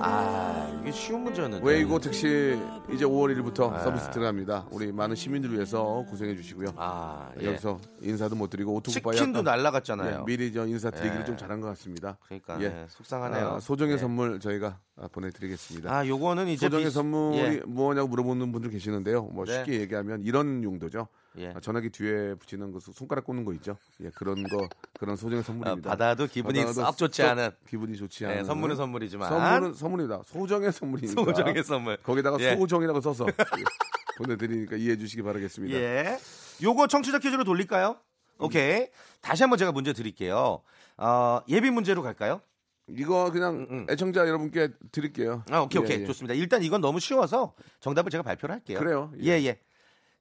아, 0.00 0.61
이게 0.92 1.00
쉬운 1.00 1.24
문제였는데. 1.24 1.66
웨이고 1.66 1.98
택시 1.98 2.58
이제 2.92 3.04
5월 3.06 3.34
1일부터 3.34 3.72
아. 3.72 3.78
서비스 3.80 4.10
들어갑니다. 4.10 4.66
우리 4.70 4.92
많은 4.92 5.16
시민들을 5.16 5.54
위해서 5.54 6.04
고생해 6.10 6.36
주시고요. 6.36 6.74
아, 6.76 7.30
예. 7.40 7.46
여기서 7.46 7.80
인사도 8.02 8.36
못 8.36 8.50
드리고 8.50 8.74
오토바이 8.74 9.16
치킨도 9.16 9.42
날라갔잖아요. 9.42 10.24
미리 10.24 10.52
저 10.52 10.66
인사 10.66 10.90
드리기를 10.90 11.20
예. 11.22 11.24
좀 11.24 11.36
잘한 11.36 11.60
것 11.60 11.68
같습니다. 11.68 12.18
그러니까 12.26 12.60
예. 12.60 12.64
예, 12.66 12.86
속상하네요. 12.88 13.48
아, 13.48 13.60
소정의 13.60 13.94
예. 13.94 13.98
선물 13.98 14.38
저희가 14.38 14.78
아, 14.96 15.08
보내드리겠습니다. 15.08 15.92
아, 15.94 16.06
요거는 16.06 16.48
이제 16.48 16.66
소정의 16.66 16.86
비- 16.86 16.90
선물이 16.92 17.38
예. 17.38 17.62
뭐냐고 17.66 18.08
물어보는 18.08 18.52
분들 18.52 18.70
계시는데요. 18.70 19.22
뭐 19.32 19.44
네. 19.46 19.54
쉽게 19.54 19.80
얘기하면 19.80 20.22
이런 20.22 20.62
용도죠. 20.62 21.08
예. 21.38 21.48
아, 21.56 21.60
전화기 21.60 21.90
뒤에 21.90 22.34
붙이는 22.34 22.72
그 22.72 22.80
손가락 22.80 23.24
꽂는 23.24 23.44
거 23.44 23.52
있죠. 23.54 23.76
예, 24.02 24.10
그런 24.10 24.42
거 24.42 24.68
그런 24.98 25.16
소정의 25.16 25.40
아, 25.40 25.42
선물입니다. 25.42 25.90
받아도 25.90 26.26
기분이 26.26 26.58
받아도 26.60 26.82
썩 26.82 26.96
좋지 26.96 27.22
썩 27.22 27.28
않은 27.30 27.50
기분이 27.68 27.96
좋지 27.96 28.24
예, 28.24 28.28
않은 28.28 28.44
선물은 28.44 28.76
선물이지만 28.76 29.28
선물은 29.28 29.74
선물이다. 29.74 30.22
소정의 30.26 30.72
선물이니까. 30.72 31.24
소정의 31.24 31.64
선물. 31.64 31.96
거기다가 31.98 32.38
예. 32.40 32.56
소정이라고 32.56 33.00
써서 33.00 33.26
예, 33.28 33.32
보내드리니까 34.18 34.76
이해해 34.76 34.96
주시기 34.98 35.22
바라겠습니다. 35.22 35.74
예. 35.76 36.18
요거 36.62 36.86
청취자 36.88 37.18
퀴즈로 37.18 37.44
돌릴까요? 37.44 37.96
오케이. 38.38 38.88
다시 39.20 39.42
한번 39.42 39.58
제가 39.58 39.72
문제 39.72 39.92
드릴게요. 39.92 40.62
어, 40.98 41.40
예비 41.48 41.70
문제로 41.70 42.02
갈까요? 42.02 42.40
이거 42.88 43.30
그냥 43.30 43.54
음, 43.54 43.66
음. 43.70 43.86
애청자 43.88 44.26
여러분께 44.26 44.68
드릴게요. 44.90 45.44
아, 45.50 45.60
오케이, 45.60 45.80
예, 45.80 45.84
오케이. 45.84 46.00
예. 46.02 46.06
좋습니다. 46.06 46.34
일단 46.34 46.62
이건 46.62 46.80
너무 46.80 47.00
쉬워서 47.00 47.54
정답을 47.80 48.10
제가 48.10 48.22
발표를 48.22 48.54
할게요. 48.56 48.78
그래요. 48.78 49.12
예, 49.22 49.30
예. 49.44 49.58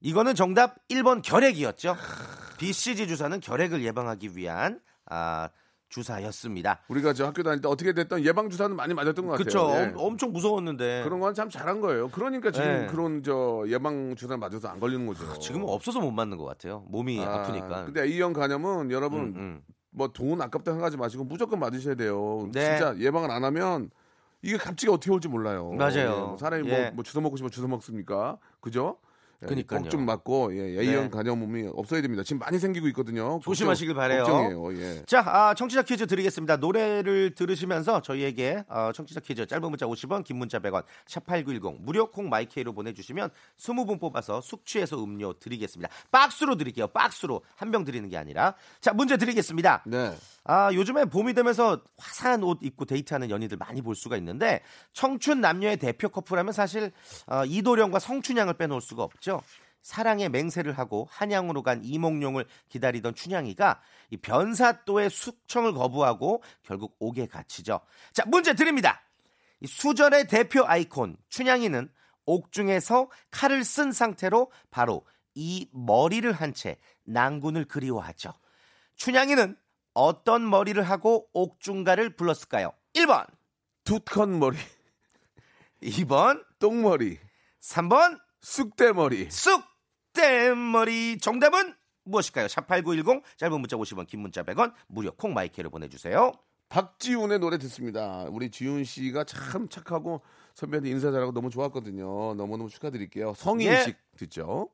이거는 0.01 0.35
정답 0.35 0.75
1번 0.89 1.21
결핵이었죠. 1.23 1.95
BCG 2.57 3.07
주사는 3.07 3.39
결핵을 3.39 3.83
예방하기 3.83 4.35
위한 4.35 4.79
아, 5.05 5.49
주사였습니다. 5.89 6.79
우리가 6.87 7.13
저 7.13 7.25
학교 7.27 7.43
다닐 7.43 7.61
때 7.61 7.67
어떻게 7.67 7.93
됐던 7.93 8.23
예방 8.23 8.49
주사는 8.49 8.75
많이 8.75 8.93
맞았던 8.93 9.25
것 9.25 9.31
같아요. 9.33 9.43
그쵸? 9.45 9.71
예. 9.75 9.93
엄청 9.95 10.31
무서웠는데. 10.31 11.03
그런 11.03 11.19
건 11.19 11.33
참 11.35 11.49
잘한 11.49 11.81
거예요. 11.81 12.09
그러니까 12.09 12.51
지금 12.51 12.67
네. 12.67 12.87
그런 12.87 13.23
저 13.23 13.63
예방 13.67 14.15
주사 14.15 14.37
맞아서 14.37 14.69
안 14.69 14.79
걸리는 14.79 15.05
거죠. 15.05 15.37
지금은 15.39 15.67
없어서 15.69 15.99
못 15.99 16.11
맞는 16.11 16.37
것 16.37 16.45
같아요. 16.45 16.83
몸이 16.87 17.19
아, 17.23 17.43
프니까 17.43 17.85
근데 17.85 18.01
A형 18.03 18.33
간염은 18.33 18.91
여러분 18.91 19.19
음, 19.19 19.33
음. 19.35 19.61
뭐돈 19.91 20.41
아깝다 20.41 20.71
생각하지 20.71 20.97
마시고 20.97 21.25
무조건 21.25 21.59
맞으셔야 21.59 21.95
돼요. 21.95 22.49
네. 22.53 22.77
진짜 22.77 22.95
예방을 22.97 23.29
안 23.29 23.43
하면 23.43 23.91
이게 24.41 24.57
갑자기 24.57 24.89
어떻게 24.89 25.11
올지 25.11 25.27
몰라요. 25.27 25.71
맞아요. 25.73 25.97
예, 25.99 26.07
뭐 26.07 26.37
사람이 26.37 26.69
예. 26.69 26.83
뭐, 26.85 26.91
뭐 26.95 27.03
주워 27.03 27.21
먹고 27.21 27.35
싶으면 27.37 27.51
주워 27.51 27.67
먹습니까? 27.67 28.37
그죠? 28.61 28.97
그니까요. 29.47 29.81
꼭좀 29.81 30.05
맞고 30.05 30.55
예, 30.55 30.79
A형 30.81 31.03
네. 31.05 31.09
간염이 31.09 31.69
없어야 31.73 32.01
됩니다. 32.01 32.23
지금 32.23 32.39
많이 32.39 32.59
생기고 32.59 32.87
있거든요. 32.89 33.39
조심하시길 33.43 33.93
걱정- 33.95 34.01
바래요. 34.01 34.23
걱정이에요. 34.23 34.81
예. 34.81 35.03
자, 35.05 35.21
아, 35.25 35.53
청취자 35.53 35.81
퀴즈 35.83 36.05
드리겠습니다. 36.07 36.57
노래를 36.57 37.33
들으시면서 37.35 38.01
저희에게 38.01 38.63
어, 38.67 38.91
청취자 38.93 39.19
퀴즈 39.21 39.45
짧은 39.47 39.69
문자 39.69 39.85
50원, 39.85 40.23
긴 40.23 40.37
문자 40.37 40.59
100원, 40.59 40.83
샵8910 41.07 41.77
무료 41.81 42.11
콩 42.11 42.29
마이케이로 42.29 42.73
보내주시면 42.73 43.29
20분 43.57 43.99
뽑아서 43.99 44.41
숙취해소 44.41 45.01
음료 45.03 45.33
드리겠습니다. 45.33 45.91
박스로 46.11 46.55
드릴게요. 46.57 46.87
박스로 46.87 47.41
한 47.55 47.71
병 47.71 47.85
드리는 47.85 48.07
게 48.09 48.17
아니라. 48.17 48.53
자, 48.81 48.91
문제 48.91 49.15
드리겠습니다. 49.15 49.83
네. 49.85 50.13
아, 50.43 50.71
요즘에 50.73 51.05
봄이 51.05 51.33
되면서 51.33 51.81
화사한 51.97 52.43
옷 52.43 52.59
입고 52.61 52.83
데이트하는 52.83 53.29
연인들 53.29 53.57
많이 53.57 53.81
볼 53.81 53.95
수가 53.95 54.17
있는데 54.17 54.61
청춘 54.91 55.39
남녀의 55.39 55.77
대표 55.77 56.09
커플하면 56.09 56.51
사실 56.51 56.91
어, 57.27 57.45
이도령과 57.45 57.99
성춘향을 57.99 58.55
빼놓을 58.55 58.81
수가 58.81 59.03
없죠. 59.03 59.30
사랑의 59.81 60.29
맹세를 60.29 60.77
하고 60.77 61.07
한양으로 61.09 61.63
간 61.63 61.83
이몽룡을 61.83 62.45
기다리던 62.69 63.15
춘향이가 63.15 63.81
이 64.11 64.17
변사또의 64.17 65.09
숙청을 65.09 65.73
거부하고 65.73 66.43
결국 66.63 66.95
옥에 66.99 67.25
갇히죠. 67.25 67.81
자, 68.13 68.23
문제 68.27 68.53
드립니다. 68.53 69.01
이 69.59 69.67
수절의 69.67 70.27
대표 70.27 70.65
아이콘 70.65 71.17
춘향이는 71.29 71.89
옥중에서 72.25 73.09
칼을 73.31 73.63
쓴 73.63 73.91
상태로 73.91 74.51
바로 74.69 75.05
이 75.33 75.67
머리를 75.71 76.31
한채 76.31 76.77
낭군을 77.03 77.65
그리워하죠. 77.65 78.33
춘향이는 78.95 79.57
어떤 79.93 80.49
머리를 80.49 80.81
하고 80.81 81.27
옥중가를 81.33 82.15
불렀을까요? 82.15 82.71
1번, 82.93 83.25
투컷 83.83 84.29
머리, 84.29 84.57
2번, 85.81 86.43
똥머리, 86.59 87.19
3번, 87.61 88.19
쑥대머리. 88.41 89.29
쑥대머리. 89.31 91.17
정답은 91.19 91.75
무엇일까요? 92.03 92.47
샵8910 92.47 93.21
짧은 93.37 93.59
문자 93.59 93.77
50원, 93.77 94.07
긴 94.07 94.21
문자 94.21 94.43
100원, 94.43 94.73
무료 94.87 95.11
콩 95.11 95.33
마이크로 95.33 95.69
보내주세요. 95.69 96.31
박지훈의 96.69 97.39
노래 97.39 97.57
듣습니다. 97.59 98.25
우리 98.29 98.49
지훈 98.49 98.83
씨가 98.83 99.25
참 99.25 99.67
착하고 99.67 100.21
선배한테 100.55 100.89
인사 100.89 101.11
잘하고 101.11 101.33
너무 101.33 101.49
좋았거든요. 101.49 102.33
너무너무 102.35 102.69
축하드릴게요. 102.69 103.33
성인식 103.35 103.97
듣죠. 104.17 104.69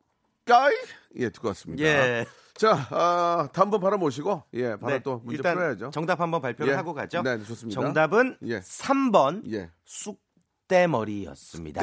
까이? 0.46 0.74
예, 1.18 1.30
듣고 1.30 1.50
왔습니다. 1.50 1.84
예. 1.84 2.26
자, 2.54 2.88
아, 2.92 3.50
다음 3.52 3.70
번 3.70 3.82
바로 3.82 3.98
모시고, 3.98 4.44
예, 4.54 4.76
바로 4.78 4.94
네, 4.94 5.00
또 5.00 5.18
문제 5.24 5.42
풀어야죠. 5.42 5.90
정답 5.92 6.22
한번 6.22 6.42
발표를 6.42 6.72
예. 6.72 6.76
하고 6.76 6.94
가죠. 6.94 7.22
네, 7.22 7.44
좋습니다. 7.44 7.82
정답은 7.82 8.38
예. 8.44 8.60
3번 8.62 9.52
예. 9.52 9.70
쑥대머리였습니다. 9.86 11.82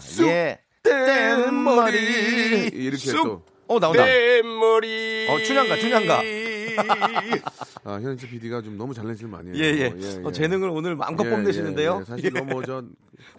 쑥대머리. 0.00 0.28
예. 0.28 0.64
쑥대머리. 0.84 2.68
이렇게 2.72 2.96
쑥. 2.96 3.24
또. 3.24 3.42
어 3.68 3.78
나온다. 3.78 4.04
뱃머리 4.04 5.28
어 5.30 5.38
춘향가 5.38 5.76
춘향가. 5.76 6.22
아, 7.84 7.92
현지 8.00 8.26
PD가 8.28 8.62
좀 8.62 8.76
너무 8.76 8.94
잘내질 8.94 9.28
많이 9.28 9.50
해요. 9.50 9.56
예예. 9.64 10.22
어, 10.24 10.32
재능을 10.32 10.68
오늘 10.70 10.96
마음껏 10.96 11.24
예, 11.26 11.30
뽐내시는데요. 11.30 11.96
예, 11.96 12.00
예. 12.00 12.04
사실 12.04 12.32
너무 12.32 12.62
저 12.64 12.82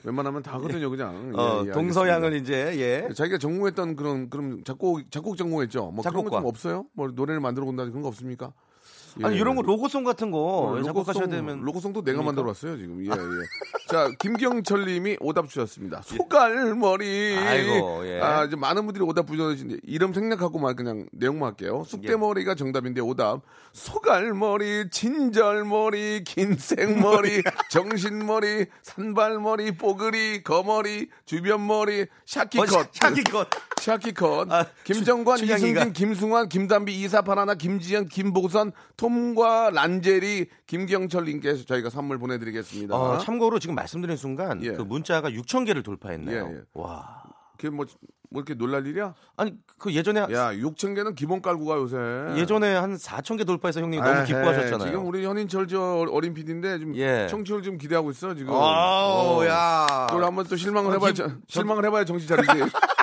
웬만하면 0.03 0.43
다 0.43 0.53
하거든요, 0.53 0.89
그냥. 0.89 1.31
어, 1.35 1.63
예, 1.65 1.67
예, 1.69 1.71
동서양을 1.71 2.33
알겠습니다. 2.33 2.69
이제 2.71 2.81
예. 3.09 3.13
자기가 3.13 3.37
전공했던 3.39 3.95
그런 3.95 4.29
그럼 4.29 4.63
작곡 4.63 5.11
작곡 5.11 5.35
전공했죠. 5.37 5.91
뭐 5.91 6.01
그런 6.01 6.03
작곡가. 6.03 6.29
거좀 6.29 6.45
없어요? 6.45 6.85
뭐 6.93 7.07
노래를 7.09 7.39
만들어 7.41 7.65
본다 7.65 7.83
그런 7.85 8.01
거 8.01 8.07
없습니까? 8.07 8.53
아니 9.23 9.35
예. 9.35 9.39
이런 9.39 9.55
거 9.55 9.61
로고송 9.61 10.03
같은 10.03 10.31
거 10.31 10.39
어, 10.39 10.83
작곡하셔야 10.83 11.23
로고송, 11.25 11.29
되면 11.29 11.61
로고송도 11.61 12.01
내가 12.01 12.17
됩니까? 12.17 12.25
만들어 12.25 12.47
왔어요 12.47 12.77
지금. 12.77 13.03
예, 13.05 13.09
예. 13.11 13.85
자, 13.89 14.09
김경철님이 14.19 15.17
오답 15.19 15.49
주셨습니다. 15.49 16.01
소갈머리. 16.03 17.35
아이고, 17.37 18.07
예. 18.07 18.21
아, 18.21 18.45
이제 18.45 18.55
많은 18.55 18.85
분들이 18.85 19.03
오답 19.03 19.25
부여주시는데 19.25 19.81
이름 19.83 20.13
생략하고만 20.13 20.75
그냥 20.75 21.07
내용만 21.11 21.49
할게요. 21.49 21.83
쑥대머리가 21.87 22.55
정답인데 22.55 23.01
오답. 23.01 23.41
소갈머리, 23.73 24.89
진절머리, 24.91 26.23
긴생머리, 26.23 27.43
정신머리, 27.69 28.65
산발머리, 28.83 29.77
뽀글이, 29.77 30.43
거머리, 30.43 31.09
주변머리, 31.25 32.05
샤키컷. 32.25 32.73
어, 32.73 32.85
샤키컷. 32.93 33.47
샤키컷. 33.81 34.51
아, 34.51 34.65
김정관, 34.83 35.37
춘- 35.37 35.47
춘향이가- 35.47 35.57
이승진, 35.57 35.93
김승환, 35.93 36.49
김담비, 36.49 36.93
이사파라나, 37.01 37.55
김지현, 37.55 38.07
김보선, 38.07 38.71
톰과 38.97 39.71
란제리, 39.71 40.47
김경철님께서 40.67 41.65
저희가 41.65 41.89
선물 41.89 42.17
보내드리겠습니다. 42.19 42.95
어, 42.95 43.17
참고로 43.19 43.59
지금 43.59 43.75
말씀드린 43.75 44.17
순간 44.17 44.63
예. 44.63 44.73
그 44.73 44.81
문자가 44.83 45.29
6천 45.29 45.65
개를 45.65 45.83
돌파했네요. 45.83 46.47
예, 46.51 46.55
예. 46.57 46.61
와. 46.73 47.23
그게 47.57 47.69
뭐, 47.69 47.85
뭐 48.31 48.41
이렇게 48.41 48.53
놀랄 48.55 48.87
일이야? 48.87 49.13
아니 49.37 49.53
그 49.77 49.93
예전에 49.93 50.21
야, 50.21 50.27
6천 50.53 50.95
개는 50.95 51.13
기본 51.15 51.41
깔고 51.41 51.65
가 51.65 51.75
요새. 51.75 51.97
예전에 52.39 52.73
한 52.75 52.95
4천 52.95 53.37
개 53.37 53.43
돌파해서 53.43 53.81
형님 53.81 54.01
너무 54.01 54.15
에헤, 54.17 54.25
기뻐하셨잖아요. 54.25 54.87
지금 54.89 55.05
우리 55.05 55.25
현인철 55.25 55.67
저 55.67 56.05
어린 56.09 56.33
PD인데 56.33 56.79
지금 56.79 56.95
예. 56.95 57.27
청취율 57.29 57.61
좀 57.61 57.77
기대하고 57.77 58.09
있어 58.11 58.33
지금. 58.33 58.53
아우, 58.53 59.41
어. 59.43 59.45
야. 59.47 60.07
그걸 60.09 60.23
한번 60.23 60.45
또 60.47 60.55
실망을 60.55 60.89
어, 60.91 60.93
해봐야 60.93 61.11
기- 61.11 61.17
저- 61.17 61.29
실망을 61.47 61.85
해봐야 61.85 62.03
정신 62.05 62.27
차리지. 62.27 62.47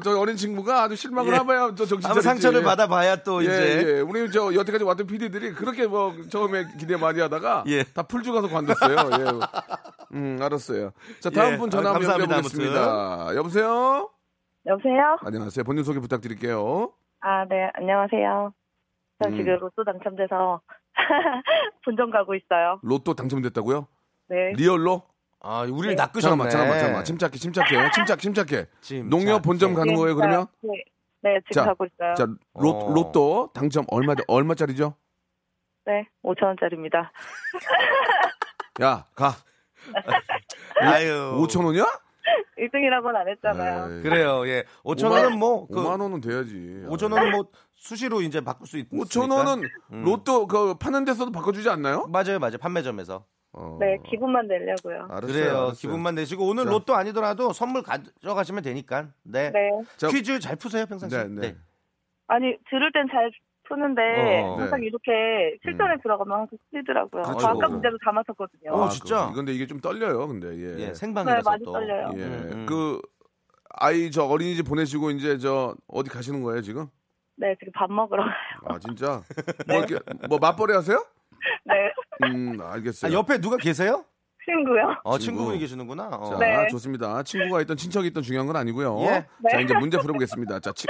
또저 0.00 0.18
어린 0.18 0.36
친구가 0.36 0.84
아주 0.84 0.96
실망을 0.96 1.32
예. 1.32 1.36
해봐야 1.38 1.66
또 1.74 1.84
정신 1.84 2.00
차리지. 2.00 2.22
상처를 2.22 2.62
받아봐야 2.62 3.16
또 3.16 3.40
예, 3.42 3.44
이제 3.44 3.84
예. 3.96 4.00
우리 4.00 4.30
저 4.30 4.54
여태까지 4.54 4.84
왔던 4.84 5.06
PD들이 5.06 5.52
그렇게 5.52 5.86
뭐 5.86 6.14
처음에 6.30 6.64
기대 6.78 6.96
많이 6.96 7.20
하다가 7.20 7.64
예. 7.68 7.82
다 7.84 8.02
풀주 8.02 8.32
가서 8.32 8.48
관뒀어요. 8.48 8.96
예. 8.96 10.16
음, 10.16 10.38
알았어요. 10.40 10.92
자, 11.20 11.30
다음 11.30 11.54
예. 11.54 11.56
분 11.58 11.70
전화 11.70 11.90
아, 11.90 11.94
한번 11.94 12.08
감사합니다, 12.08 12.36
연결해 12.36 12.42
보겠습니다. 12.42 13.36
여보세요? 13.36 14.10
여보세요? 14.66 15.16
안녕하세요. 15.24 15.64
본인 15.64 15.84
소개 15.84 16.00
부탁드릴게요. 16.00 16.92
아, 17.20 17.44
네, 17.48 17.70
안녕하세요. 17.74 18.52
저 19.22 19.28
음. 19.28 19.36
지금 19.36 19.58
로또 19.58 19.84
당첨돼서 19.84 20.60
본점 21.84 22.10
가고 22.10 22.34
있어요. 22.34 22.78
로또 22.82 23.14
당첨됐다고요? 23.14 23.86
네. 24.28 24.52
리얼로? 24.56 25.02
아, 25.44 25.62
우리를 25.62 25.90
네. 25.90 25.94
낚으셨네. 25.96 26.20
잠깐만, 26.20 26.50
잠깐만, 26.50 26.78
잠깐만. 26.78 27.04
침착해, 27.04 27.36
침착해. 27.36 27.90
침착, 27.92 28.18
침착해. 28.20 28.66
침착해. 28.80 29.08
농협 29.10 29.42
본점 29.42 29.74
가는 29.74 29.92
네, 29.92 29.98
거예요, 29.98 30.14
그러면? 30.14 30.46
네, 30.62 30.84
네, 31.22 31.40
지금 31.48 31.54
자, 31.54 31.64
가고 31.64 31.84
있어요. 31.84 32.14
자, 32.14 32.26
로, 32.54 32.70
어. 32.70 32.92
로또 32.94 33.50
당첨 33.52 33.84
얼마, 33.88 34.14
얼마짜리죠? 34.28 34.94
네, 35.84 36.08
5천 36.22 36.44
원짜리입니다. 36.44 37.12
야, 38.82 39.04
가. 39.16 39.32
아유. 40.80 41.36
5천 41.40 41.64
원이야? 41.64 41.86
1등이라고는 42.58 43.16
안 43.16 43.28
했잖아요. 43.28 43.96
에이, 43.96 44.02
그래요. 44.02 44.46
예. 44.46 44.64
5천 44.84 45.10
원은 45.10 45.38
뭐 45.40 45.66
그, 45.66 45.74
5만 45.74 46.00
원은 46.00 46.20
돼야지. 46.20 46.54
5천 46.86 47.12
원은 47.12 47.32
뭐 47.32 47.48
수시로 47.72 48.22
이제 48.22 48.40
바꿀 48.40 48.68
수 48.68 48.78
있으니까. 48.78 49.04
5천 49.04 49.32
원은 49.32 49.68
음. 49.92 50.04
로또 50.04 50.46
그 50.46 50.74
파는 50.74 51.04
데서도 51.04 51.32
바꿔주지 51.32 51.68
않나요? 51.68 52.06
맞아요, 52.06 52.38
맞아요. 52.38 52.58
판매점에서. 52.58 53.24
어. 53.54 53.76
네, 53.78 53.98
기분만 54.08 54.48
내려고요. 54.48 55.06
알았어요. 55.10 55.20
그래요. 55.32 55.50
알았어요. 55.50 55.72
기분만 55.72 56.14
내시고 56.14 56.46
오늘 56.48 56.64
자. 56.64 56.70
로또 56.70 56.94
아니더라도 56.94 57.52
선물 57.52 57.82
가져가시면 57.82 58.62
되니까. 58.62 59.08
네. 59.22 59.50
네. 59.50 59.70
자, 59.96 60.08
퀴즈 60.08 60.38
잘 60.40 60.56
푸세요, 60.56 60.86
평상 60.86 61.10
시. 61.10 61.16
네, 61.16 61.28
네. 61.28 61.56
아니, 62.28 62.56
들을 62.70 62.90
땐 62.92 63.06
잘 63.10 63.30
푸는데 63.64 64.42
어. 64.42 64.56
항상 64.56 64.80
네. 64.80 64.86
이렇게 64.86 65.56
실전에 65.62 65.96
들어가면 66.02 66.40
항상 66.40 66.58
틀리더라고요. 66.70 67.22
저 67.38 67.48
아까 67.48 67.68
문제도 67.68 67.96
다 68.04 68.10
맞췄거든요. 68.12 68.72
어, 68.72 68.84
아, 68.84 68.88
진짜? 68.88 69.28
그, 69.28 69.36
근데 69.36 69.52
이게 69.52 69.66
좀 69.66 69.80
떨려요, 69.80 70.26
근데 70.28 70.48
예. 70.56 70.78
예, 70.78 70.86
네, 70.88 70.94
생방이라서 70.94 71.48
많이 71.50 71.64
또. 71.64 71.72
떨려요. 71.72 72.10
예. 72.14 72.22
음, 72.22 72.50
음. 72.52 72.66
그 72.66 73.00
아이 73.70 74.10
저 74.10 74.24
어린이집 74.24 74.64
보내시고 74.64 75.10
이제 75.10 75.38
저 75.38 75.74
어디 75.86 76.10
가시는 76.10 76.42
거예요 76.42 76.60
지금? 76.62 76.86
네, 77.36 77.54
지금 77.58 77.72
밥 77.74 77.90
먹으러 77.90 78.22
가요. 78.24 78.34
아 78.64 78.78
진짜? 78.78 79.22
뭐 79.66 79.78
이렇게 79.78 79.98
뭐 80.28 80.38
맞벌이 80.38 80.72
하세요? 80.74 81.04
네, 81.64 82.28
음 82.28 82.60
알겠어요. 82.60 83.10
아, 83.10 83.14
옆에 83.14 83.40
누가 83.40 83.56
계세요? 83.56 84.04
친구요. 84.44 84.96
어, 85.04 85.18
친구. 85.18 85.36
친구분이 85.38 85.58
계시는구나. 85.60 86.08
어. 86.08 86.30
자, 86.30 86.38
네. 86.38 86.68
좋습니다. 86.68 87.22
친구가 87.22 87.60
있던 87.62 87.76
친척이 87.76 88.08
있던 88.08 88.22
중요한 88.22 88.46
건 88.46 88.56
아니고요. 88.56 89.00
예. 89.02 89.06
자, 89.50 89.56
네. 89.56 89.62
이제 89.62 89.74
문제 89.74 89.98
풀어보겠습니다. 89.98 90.60
자, 90.60 90.72
치, 90.72 90.86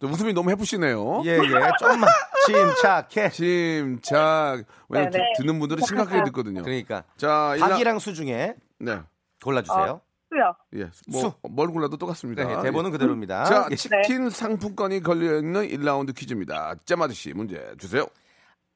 저 0.00 0.06
웃음이 0.06 0.32
너무 0.32 0.50
해프시네요. 0.50 1.22
예, 1.24 1.38
예. 1.38 1.38
좀만 1.78 2.08
침착해. 2.46 3.30
침착. 3.30 4.64
왜냐면 4.88 5.12
네, 5.12 5.18
네. 5.18 5.24
듣는 5.38 5.58
분들은 5.58 5.84
심각하게 5.84 6.24
듣거든요. 6.24 6.62
그러니까 6.62 7.04
자, 7.16 7.56
박이랑 7.58 7.98
수 7.98 8.14
중에 8.14 8.54
네. 8.78 9.00
골라주세요. 9.42 10.00
수요. 10.30 10.54
예. 10.76 10.90
뭐, 11.08 11.20
수. 11.20 11.32
뭘 11.50 11.68
골라도 11.68 11.96
똑같습니다. 11.96 12.44
네, 12.44 12.62
대본은 12.62 12.92
그대로입니다. 12.92 13.44
자, 13.44 13.68
예. 13.70 13.74
치킨 13.76 14.30
상품권이 14.30 15.02
걸려있는 15.02 15.68
1라운드 15.68 16.14
퀴즈입니다. 16.14 16.76
잼아저씨 16.84 17.32
문제 17.34 17.74
주세요. 17.78 18.06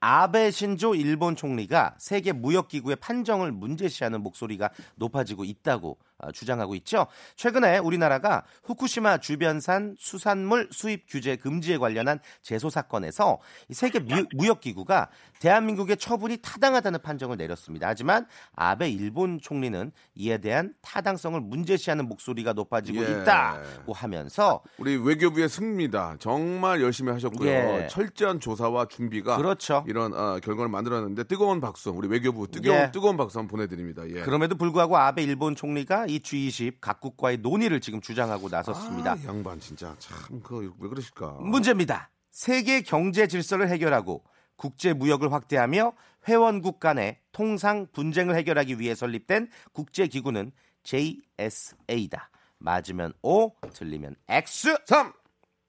아베 0.06 0.50
신조 0.50 0.94
일본 0.94 1.34
총리가 1.34 1.94
세계 1.96 2.32
무역 2.32 2.68
기구의 2.68 2.96
판정을 2.96 3.52
문제시하는 3.52 4.20
목소리가 4.20 4.68
높아지고 4.96 5.44
있다고 5.44 5.96
어, 6.13 6.13
주장하고 6.32 6.74
있죠. 6.76 7.06
최근에 7.36 7.78
우리나라가 7.78 8.44
후쿠시마 8.64 9.18
주변산 9.18 9.96
수산물 9.98 10.68
수입 10.72 11.04
규제 11.08 11.36
금지에 11.36 11.78
관련한 11.78 12.18
제소 12.42 12.70
사건에서 12.70 13.38
이 13.68 13.74
세계 13.74 13.98
무- 13.98 14.26
무역 14.34 14.60
기구가 14.60 15.08
대한민국의 15.40 15.96
처분이 15.96 16.38
타당하다는 16.38 17.02
판정을 17.02 17.36
내렸습니다. 17.36 17.88
하지만 17.88 18.26
아베 18.54 18.88
일본 18.90 19.40
총리는 19.40 19.92
이에 20.14 20.38
대한 20.38 20.72
타당성을 20.80 21.38
문제시하는 21.40 22.08
목소리가 22.08 22.52
높아지고 22.54 23.04
예. 23.04 23.10
있다고 23.22 23.92
하면서 23.92 24.62
우리 24.78 24.96
외교부의 24.96 25.48
승리입니다. 25.48 26.16
정말 26.18 26.80
열심히 26.80 27.12
하셨고요. 27.12 27.48
예. 27.48 27.88
철저한 27.90 28.40
조사와 28.40 28.86
준비가 28.86 29.36
그렇죠. 29.36 29.84
이런 29.86 30.14
어, 30.14 30.38
결과를 30.42 30.68
만들었는데 30.70 31.24
뜨거운 31.24 31.60
박수 31.60 31.90
우리 31.90 32.08
외교부 32.08 32.46
뜨거운 32.48 32.76
예. 32.78 32.90
뜨거운 32.92 33.16
박수 33.16 33.38
한번 33.38 33.50
보내드립니다. 33.58 34.08
예. 34.08 34.22
그럼에도 34.22 34.56
불구하고 34.56 34.96
아베 34.96 35.22
일본 35.22 35.54
총리가 35.56 36.06
이 36.14 36.20
G20 36.20 36.74
각국과의 36.80 37.38
논의를 37.38 37.80
지금 37.80 38.00
주장하고 38.00 38.48
나섰습니다. 38.48 39.12
아, 39.12 39.18
양반 39.26 39.58
진짜 39.58 39.94
참 39.98 40.40
그 40.42 40.70
왜 40.78 40.88
그러실까? 40.88 41.38
문제입니다. 41.40 42.10
세계 42.30 42.82
경제 42.82 43.26
질서를 43.26 43.68
해결하고 43.68 44.22
국제 44.56 44.92
무역을 44.92 45.32
확대하며 45.32 45.92
회원국 46.28 46.78
간의 46.78 47.18
통상 47.32 47.86
분쟁을 47.92 48.36
해결하기 48.36 48.78
위해 48.78 48.94
설립된 48.94 49.48
국제 49.72 50.06
기구는 50.06 50.52
JSA다. 50.84 52.30
맞으면 52.58 53.12
O, 53.22 53.50
틀리면 53.72 54.14
X. 54.28 54.76
3 54.86 55.12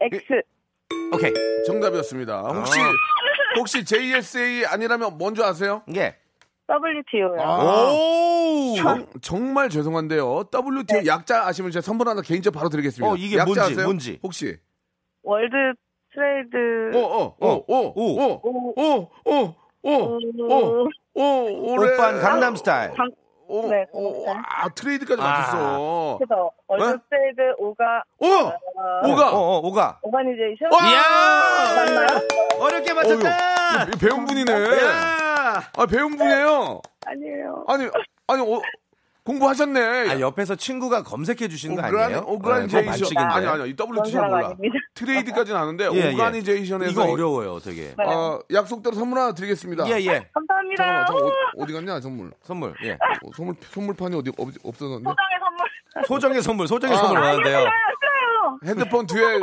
X. 0.01 0.23
오케이. 1.13 1.33
정답이었습니다. 1.65 2.41
혹시 2.41 2.79
아. 2.79 2.91
혹시 3.57 3.83
JSA 3.83 4.65
아니라면 4.67 5.17
뭔지 5.17 5.41
아세요? 5.41 5.81
예. 5.95 6.15
WTO요. 6.69 7.41
아. 7.41 7.91
오! 7.91 8.34
정, 8.75 9.07
정말 9.21 9.69
죄송한데요. 9.69 10.45
WTO 10.53 11.05
약자 11.05 11.45
아시면 11.47 11.71
제가 11.71 11.81
선물 11.81 12.07
하나 12.09 12.21
개인적으로 12.21 12.57
바로 12.59 12.69
드리겠습니다. 12.69 13.11
어, 13.11 13.15
이게 13.17 13.37
약자 13.37 13.45
뭔지, 13.45 13.59
아세요? 13.61 13.85
뭔지. 13.85 14.19
혹시? 14.23 14.57
World 15.23 15.53
Trade. 16.13 16.97
어, 16.97 17.35
오오 17.39 17.65
오 17.67 17.93
오 17.95 18.41
오 18.75 19.09
오 19.25 19.55
오 19.83 20.87
오오 21.13 21.73
올해 21.77 21.93
오빤 21.93 22.19
강남 22.21 22.55
스타일. 22.55 22.93
강- 22.93 23.09
오, 23.47 23.69
네, 23.69 23.85
오. 23.91 24.25
아 24.27 24.67
Trade까지 24.69 25.21
아. 25.21 25.25
맞췄어. 25.25 26.17
그래서 26.17 26.49
World 26.67 26.83
어? 26.83 26.99
Trade 27.09 27.41
Orga 27.59 28.03
오 28.17 28.25
어, 28.25 29.07
Orga 29.07 29.31
어, 29.31 29.37
어, 29.37 29.59
Orga. 29.59 29.99
Organization. 30.01 30.71
와! 30.71 30.79
이야! 30.89 32.21
어렵게 32.59 32.93
맞췄다! 32.93 33.85
배운 34.01 34.25
분이네. 34.25 34.51
야! 34.51 35.61
아 35.77 35.85
배운 35.85 36.17
분이에요. 36.17 36.81
아니에요. 37.05 37.65
아니 37.67 37.85
아니 38.27 38.41
어, 38.41 38.61
공부하셨네. 39.23 39.79
아, 40.11 40.19
옆에서 40.19 40.55
친구가 40.55 41.01
검색해 41.03 41.47
주시는 41.47 41.75
거 41.75 41.81
오그라니- 41.81 42.03
아니에요? 42.03 42.23
Organization 42.27 42.85
네, 42.85 42.91
그거 42.91 42.91
반칙인데. 42.91 43.23
아니 43.33 43.47
아니 43.47 43.69
이 43.71 43.75
사람 44.11 44.29
몰라. 44.29 44.45
아닙니다. 44.47 44.75
Trade까지는 44.93 45.59
아는데 45.59 45.89
예, 45.93 45.97
예. 46.09 46.13
오가니제이션에서 46.13 46.91
이거 46.91 47.11
어려워요, 47.11 47.59
되게. 47.59 47.95
네. 47.97 48.03
어, 48.05 48.39
약속대로 48.53 48.95
선물 48.95 49.17
하나 49.19 49.33
드리겠습니다. 49.33 49.87
예, 49.87 49.93
예. 50.05 50.29
감사합니다. 50.31 50.83
잠깐만, 50.83 51.05
잠깐만 51.07 51.33
어, 51.57 51.63
어디 51.63 51.73
갔냐 51.73 51.99
선물? 52.01 52.31
선물. 52.43 52.75
예. 52.83 52.91
어, 52.93 53.29
선물 53.35 53.55
선물판이 53.61 54.15
어디 54.15 54.31
없, 54.37 54.49
없어졌네. 54.63 55.03
소정의 55.03 55.39
선물. 55.39 56.07
소정의 56.07 56.41
선물, 56.43 56.67
소정의 56.67 56.95
아. 56.97 56.99
선물. 57.01 57.45
싫어요. 57.45 57.67
핸드폰 58.63 59.07
뒤에? 59.07 59.39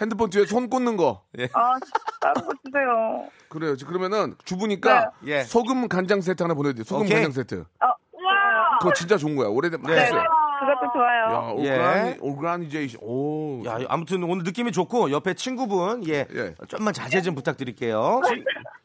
핸드폰 0.00 0.30
뒤에 0.30 0.46
손 0.46 0.70
꽂는 0.70 0.96
거. 0.96 1.24
아, 1.52 1.72
다른 2.20 2.42
거 2.46 2.52
주세요. 2.64 3.28
그래요. 3.48 3.74
그러면은 3.86 4.36
주부니까 4.44 5.10
네. 5.20 5.32
예. 5.38 5.42
소금 5.42 5.88
간장 5.88 6.20
세트 6.20 6.44
하나 6.44 6.54
보내드려. 6.54 6.84
소금 6.84 7.06
오케이. 7.06 7.14
간장 7.16 7.32
세트. 7.32 7.64
어. 7.82 7.90
그거 8.80 8.92
진짜 8.94 9.16
좋은 9.16 9.36
거야. 9.36 9.48
오래된 9.48 9.82
네. 9.82 9.94
맛있어요. 9.94 10.22
그것도 10.60 10.92
좋아요. 10.92 11.24
야, 11.30 11.64
예. 11.64 11.76
오그라니, 11.78 12.16
오그라니제이션. 12.20 13.00
오. 13.02 13.62
야, 13.66 13.78
아무튼 13.88 14.22
오늘 14.24 14.42
느낌이 14.44 14.72
좋고 14.72 15.10
옆에 15.10 15.34
친구분 15.34 16.06
예, 16.08 16.26
예. 16.34 16.54
좀만 16.68 16.92
자제 16.94 17.22
좀 17.22 17.34
부탁드릴게요. 17.34 18.20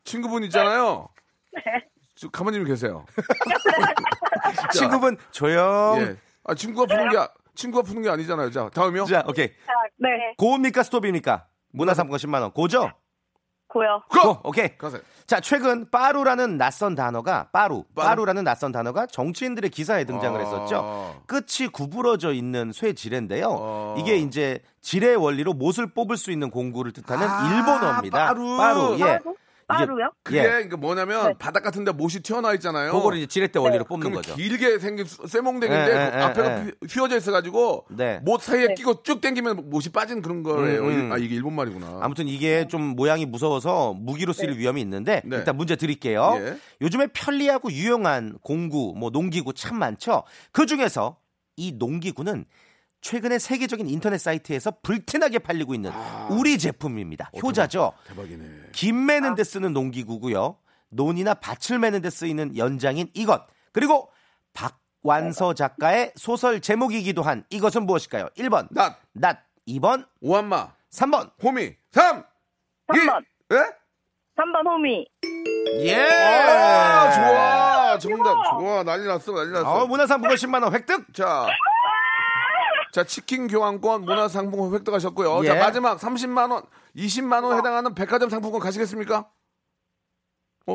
친구분 0.03 0.43
있잖아요. 0.43 1.08
네. 1.53 1.62
저 2.15 2.29
가만히 2.29 2.58
좀 2.58 2.65
계세요. 2.67 3.05
친구분 4.73 5.17
조용. 5.31 5.97
예. 6.01 6.15
아, 6.45 6.53
친구가 6.53 6.93
푸는 6.93 7.10
게, 7.10 7.17
아- 7.17 7.29
친구가 7.55 7.84
푸는 7.84 8.01
게 8.03 8.10
아니잖아요. 8.10 8.51
자, 8.51 8.69
다음이요. 8.69 9.05
자, 9.05 9.23
오케이. 9.27 9.47
네. 9.97 10.10
고입니까 10.38 10.84
스톱입니까? 10.84 11.47
문화상품권 11.71 12.19
10만 12.19 12.41
원. 12.41 12.51
고죠? 12.51 12.91
고요. 13.75 14.01
고! 14.07 14.35
고. 14.38 14.49
오케이. 14.49 14.77
가세요. 14.77 15.01
자, 15.27 15.41
최근 15.41 15.89
빠루라는 15.91 16.57
낯선 16.57 16.95
단어가 16.95 17.49
빠루, 17.51 17.83
빠루. 17.93 18.07
빠루라는 18.07 18.45
낯선 18.45 18.71
단어가 18.71 19.05
정치인들의 19.05 19.69
기사에 19.69 20.05
등장을 20.05 20.39
아. 20.39 20.43
했었죠. 20.43 21.21
끝이 21.25 21.67
구부러져 21.73 22.31
있는 22.31 22.71
쇠 22.71 22.93
지레인데요. 22.93 23.47
어. 23.49 23.95
이게 23.97 24.15
이제 24.15 24.59
지레 24.81 25.13
원리로 25.13 25.53
못을 25.53 25.88
뽑을 25.93 26.15
수 26.15 26.31
있는 26.31 26.49
공구를 26.51 26.93
뜻하는 26.93 27.27
아, 27.27 27.53
일본어입니다. 27.53 28.27
빠루. 28.27 28.57
빠루. 28.57 28.95
예. 28.99 29.19
빠루 29.19 29.35
요? 29.73 30.12
그게 30.23 30.39
예. 30.39 30.43
그러니까 30.43 30.78
뭐냐면 30.78 31.28
네. 31.30 31.34
바닥 31.39 31.63
같은데 31.63 31.91
못이 31.91 32.21
튀어나와 32.21 32.54
있잖아요. 32.56 32.91
그거를 32.91 33.17
이제 33.17 33.25
지렛대 33.27 33.57
원리로 33.58 33.86
뽑는 33.86 34.10
그럼 34.12 34.21
거죠. 34.21 34.36
길게 34.36 34.78
생긴 34.80 35.06
수- 35.06 35.25
쇠몽댕인데 35.28 35.75
예, 35.91 36.06
예, 36.06 36.12
그 36.12 36.17
예, 36.17 36.21
앞에가 36.21 36.58
예. 36.60 36.63
휘- 36.63 36.71
휘어져 36.88 37.17
있어가지고 37.17 37.86
네. 37.89 38.19
못 38.23 38.41
사이에 38.41 38.67
네. 38.67 38.73
끼고 38.75 39.01
쭉 39.01 39.21
당기면 39.21 39.69
못이 39.69 39.89
빠진 39.91 40.21
그런 40.21 40.43
거예요. 40.43 40.84
음, 40.84 40.89
음. 41.08 41.12
아 41.12 41.17
이게 41.17 41.34
일본 41.36 41.54
말이구나. 41.56 41.99
아무튼 42.01 42.28
이게 42.28 42.67
좀 42.67 42.82
모양이 42.95 43.25
무서워서 43.25 43.93
무기로 43.93 44.34
쓰일 44.34 44.51
위험이 44.58 44.82
있는데 44.82 45.21
네. 45.25 45.38
일단 45.38 45.58
문제 45.58 45.75
드릴게요. 45.75 46.36
예. 46.39 46.58
요즘에 46.82 47.08
편리하고 47.08 47.71
유용한 47.71 48.38
공구, 48.43 48.93
뭐 48.95 49.10
농기구 49.10 49.54
참 49.54 49.80
많죠. 49.80 50.23
그 50.51 50.67
중에서 50.67 51.17
이 51.58 51.71
농기구는 51.71 52.45
최근에 53.05 53.37
세계적인 53.37 53.87
인터넷 53.87 54.17
사이트에서 54.17 54.71
불티나게 54.81 55.37
팔리고 55.37 55.75
있는 55.75 55.91
우리 56.31 56.57
제품입니다. 56.57 57.29
효자죠. 57.39 57.93
대박 58.07 58.31
이네. 58.31 58.43
김 58.71 59.05
매는 59.05 59.35
데 59.35 59.43
쓰는 59.43 59.73
농기구고요. 59.73 60.57
논이나 60.89 61.35
밭을 61.35 61.77
매는 61.77 62.01
데 62.01 62.09
쓰이는 62.09 62.57
연장인 62.57 63.07
이것. 63.13 63.45
그리고 63.73 64.09
박완서 64.53 65.53
작가의 65.53 66.13
소설 66.15 66.59
제목이기도 66.61 67.21
한 67.21 67.43
이것은 67.51 67.85
무엇일까요? 67.85 68.29
1번 68.39 68.69
낫 68.71 68.97
낫, 69.13 69.37
2번, 69.67 70.07
오한마 70.21 70.73
3번. 70.91 71.29
호미 71.43 71.75
3 71.91 72.23
3번. 72.87 73.23
예? 73.51 73.55
3번 74.35 74.65
호미. 74.65 75.05
예! 75.81 75.95
아, 75.95 77.11
좋아. 77.11 77.99
정답. 77.99 78.49
좋아. 78.49 78.83
난리 78.83 79.05
났어. 79.05 79.31
난리 79.31 79.51
났어. 79.51 79.69
어, 79.69 79.85
문화상품권 79.85 80.35
10만 80.37 80.63
원 80.63 80.73
획득. 80.73 81.13
자. 81.13 81.47
자, 82.95 83.03
치킨 83.03 83.47
교환권 83.47 84.05
문화상품권 84.05 84.73
획득하셨고요. 84.73 85.43
예. 85.43 85.47
자, 85.49 85.55
마지막 85.55 85.99
30만 85.99 86.49
원, 86.49 86.63
20만 86.95 87.43
원 87.43 87.58
해당하는 87.58 87.93
백화점 87.93 88.29
상품권 88.29 88.62
가시겠습니까? 88.62 89.29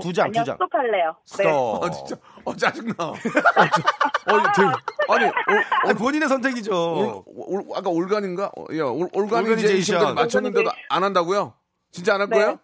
두 0.02 0.12
장, 0.12 0.26
아니요, 0.26 0.42
두 0.42 0.44
장. 0.44 0.56
스톱할래요. 0.56 1.16
네. 1.16 1.24
스톱. 1.24 1.82
아, 1.82 1.90
진짜. 1.90 2.16
어, 2.44 2.54
짜증나. 2.54 2.94
어, 2.98 3.14
저, 3.14 4.34
어, 4.34 4.42
되게, 4.54 4.68
아니, 5.08 5.24
올, 5.24 5.32
아니, 5.84 5.94
본인의 5.94 6.28
선택이죠. 6.28 7.24
올, 7.24 7.24
올, 7.26 7.64
아까 7.74 7.88
Organ인가? 7.88 8.50
어, 8.54 8.64
야, 8.76 8.84
올, 8.84 9.08
Organization까지 9.14 9.92
Organization. 9.94 10.14
맞췄는데도 10.14 10.70
안 10.90 11.02
한다고요? 11.02 11.54
진짜 11.90 12.16
안할 12.16 12.28
네. 12.28 12.36
거예요? 12.36 12.58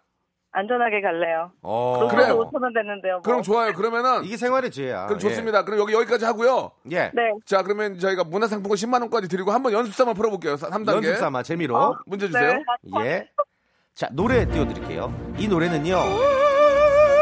안전하게 0.57 1.01
갈래요. 1.01 1.51
어. 1.61 2.07
그래요. 2.09 2.39
5천 2.39 2.63
원 2.63 2.73
됐는데요. 2.73 3.13
뭐. 3.13 3.21
그럼 3.21 3.43
좋아요. 3.43 3.73
그러면은 3.73 4.23
이게 4.23 4.37
생활의 4.37 4.71
지혜야. 4.71 5.05
그럼 5.05 5.19
좋습니다. 5.19 5.63
그럼 5.63 5.79
여기 5.79 5.93
여기까지 5.93 6.25
하고요. 6.25 6.71
예. 6.91 6.95
예. 6.97 7.11
네. 7.13 7.31
자, 7.45 7.61
그러면 7.61 7.99
저희가 7.99 8.23
문화상품권 8.23 8.75
10만 8.75 9.01
원까지 9.01 9.27
드리고 9.27 9.51
한번 9.51 9.71
연습삼아 9.73 10.13
풀어볼게요. 10.13 10.55
3단계. 10.55 10.93
연습 10.95 11.15
삼아 11.17 11.43
재미로. 11.43 11.77
어? 11.77 11.93
문제 12.07 12.25
주세요. 12.25 12.53
네. 12.99 13.05
예. 13.05 13.27
자, 13.93 14.07
노래 14.11 14.47
띄워드릴게요. 14.47 15.13
이 15.37 15.47
노래는요. 15.47 15.95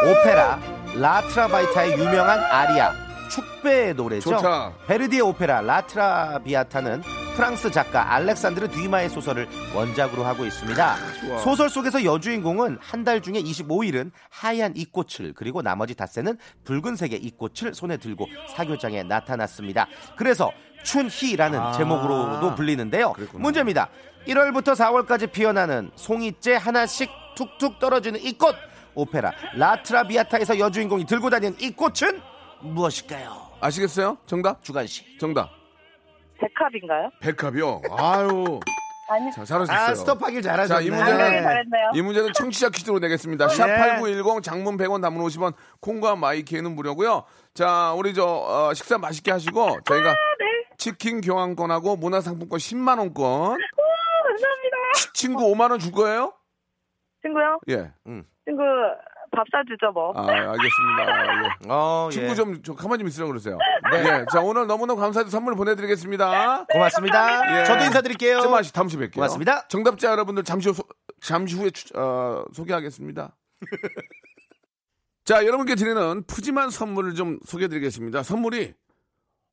오페라 0.09 0.57
라트라바이타의 0.97 1.93
유명한 1.99 2.39
아리아 2.39 2.93
축배의 3.29 3.95
노래죠. 3.95 4.29
좋다. 4.29 4.71
베르디의 4.87 5.21
오페라 5.23 5.59
라트라비아타는 5.61 7.01
프랑스 7.35 7.69
작가 7.69 8.13
알렉산드르 8.13 8.69
뒤마의 8.69 9.09
소설을 9.09 9.47
원작으로 9.75 10.23
하고 10.23 10.45
있습니다. 10.45 10.95
좋아. 11.19 11.37
소설 11.39 11.69
속에서 11.69 12.03
여주인공은 12.05 12.77
한 12.81 13.03
달 13.05 13.21
중에 13.21 13.33
25일은 13.35 14.09
하얀 14.31 14.73
이꽃을 14.75 15.33
그리고 15.35 15.61
나머지 15.61 15.93
닷새는 15.93 16.39
붉은색의 16.63 17.19
이꽃을 17.23 17.75
손에 17.75 17.97
들고 17.97 18.27
사교장에 18.55 19.03
나타났습니다. 19.03 19.85
그래서 20.15 20.51
춘희라는 20.83 21.59
아. 21.59 21.71
제목으로도 21.73 22.55
불리는데요. 22.55 23.13
그랬구나. 23.13 23.43
문제입니다. 23.43 23.89
1월부터 24.27 24.73
4월까지 24.73 25.31
피어나는 25.31 25.91
송이째 25.95 26.55
하나씩 26.55 27.09
툭툭 27.35 27.77
떨어지는 27.79 28.19
이 28.23 28.33
꽃. 28.37 28.55
오페라 28.95 29.33
라트라비아타에서 29.55 30.57
여주인공이 30.57 31.05
들고 31.05 31.29
다니는 31.29 31.57
이 31.59 31.69
꽃은 31.71 32.21
무엇일까요? 32.61 33.49
아시겠어요? 33.59 34.17
정답? 34.25 34.63
주간 34.63 34.87
씨. 34.87 35.03
정답. 35.19 35.49
백합인가요? 36.47 37.09
백합이요. 37.21 37.81
아유. 37.97 38.59
아니, 39.07 39.31
자, 39.31 39.45
잘하셨어요. 39.45 39.77
아, 39.77 39.93
스톱하길 39.93 40.41
잘하셨네. 40.41 40.67
자, 40.67 40.81
이 40.81 40.89
문제는 40.89 41.17
네, 41.31 41.41
잘했네요. 41.43 41.91
이 41.93 42.01
문제는 42.01 42.33
청취자 42.33 42.69
퀴즈로 42.69 42.97
내겠습니다. 42.97 43.47
네. 43.47 43.55
샵8910 43.55 44.41
장문 44.41 44.77
100원 44.77 44.99
담은 45.03 45.21
50원 45.21 45.53
콩과 45.79 46.15
마이키에는 46.15 46.71
무료고요. 46.75 47.23
자, 47.53 47.93
우리 47.93 48.15
저 48.15 48.25
어, 48.25 48.73
식사 48.73 48.97
맛있게 48.97 49.29
하시고 49.31 49.77
저희가 49.85 50.15
치킨 50.77 51.21
교환권하고 51.21 51.97
문화상품권 51.97 52.57
10만 52.57 52.97
원권 52.97 53.13
감사합니다. 53.59 54.77
친구 55.13 55.43
5만 55.53 55.69
원 55.69 55.79
줄 55.79 55.91
거예요? 55.91 56.33
친구요? 57.21 57.59
예. 57.69 57.91
친구 58.43 58.63
밥 59.35 59.45
사주죠, 59.51 59.91
뭐. 59.91 60.11
아, 60.15 60.25
알겠습니다. 60.27 61.43
예. 61.43 61.49
어, 61.69 62.09
친구 62.11 62.29
예. 62.31 62.35
좀, 62.35 62.61
좀 62.63 62.75
가만히 62.75 62.99
좀 62.99 63.07
있으라고 63.07 63.31
그러세요. 63.31 63.57
네. 63.91 64.25
자, 64.31 64.39
오늘 64.41 64.65
너무너무 64.67 64.99
감사해서 64.99 65.29
선물 65.29 65.55
보내드리겠습니다. 65.55 66.65
고맙습니다. 66.71 67.61
예. 67.61 67.65
저도 67.65 67.83
인사드릴게요. 67.85 68.41
좀 68.41 68.51
마시 68.51 68.71
다음 68.73 68.87
주에 68.87 68.99
뵐게요. 69.07 69.13
고맙습니다. 69.15 69.67
정답자 69.67 70.11
여러분들 70.11 70.43
잠시 70.43 70.69
후, 70.69 70.73
소- 70.75 70.83
잠시 71.21 71.55
후에 71.55 71.69
추- 71.71 71.93
어, 71.97 72.45
소개하겠습니다. 72.53 73.35
자, 75.25 75.45
여러분께 75.45 75.75
드리는 75.75 76.23
푸짐한 76.27 76.69
선물을 76.69 77.15
좀 77.15 77.39
소개해드리겠습니다. 77.45 78.21
선물이 78.23 78.73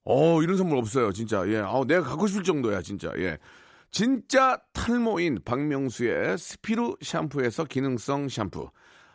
어 0.04 0.42
이런 0.42 0.56
선물 0.56 0.78
없어요, 0.78 1.12
진짜. 1.12 1.46
예, 1.48 1.58
아, 1.58 1.80
내가 1.86 2.02
갖고 2.02 2.26
싶을 2.26 2.42
정도야, 2.42 2.82
진짜. 2.82 3.10
예, 3.16 3.38
진짜 3.90 4.60
탈모인 4.74 5.38
박명수의 5.44 6.36
스피루 6.36 6.96
샴푸에서 7.00 7.64
기능성 7.64 8.28
샴푸, 8.28 8.70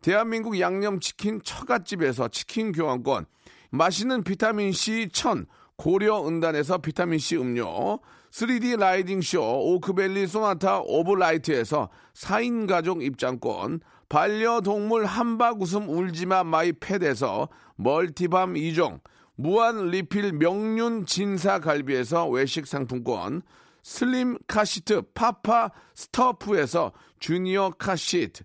대한민국 0.00 0.58
양념치킨 0.58 1.42
처갓집에서 1.42 2.28
치킨 2.28 2.72
교환권, 2.72 3.26
맛있는 3.70 4.24
비타민C 4.24 5.10
천 5.12 5.46
고려은단에서 5.76 6.78
비타민C 6.78 7.36
음료, 7.36 8.00
3D 8.30 8.78
riding쇼 8.78 9.40
오크밸리 9.74 10.26
소나타 10.26 10.80
오브라이트에서 10.80 11.90
4인 12.14 12.68
가족 12.68 13.02
입장권, 13.02 13.80
반려동물 14.08 15.04
함박 15.04 15.60
웃음 15.62 15.88
울지마 15.88 16.44
마이 16.44 16.72
팻에서 16.72 17.48
multi 17.76 18.19
balm 18.19 18.54
2종, 18.54 19.00
무한 19.36 19.88
리필 19.88 20.32
명륜 20.34 21.06
진사 21.06 21.60
갈비에서 21.60 22.28
외식 22.28 22.66
상품권, 22.66 23.42
슬림 23.82 24.36
카시트 24.46 25.02
파파 25.14 25.70
스터프에서 25.94 26.92
주니어 27.18 27.70
카시트, 27.78 28.44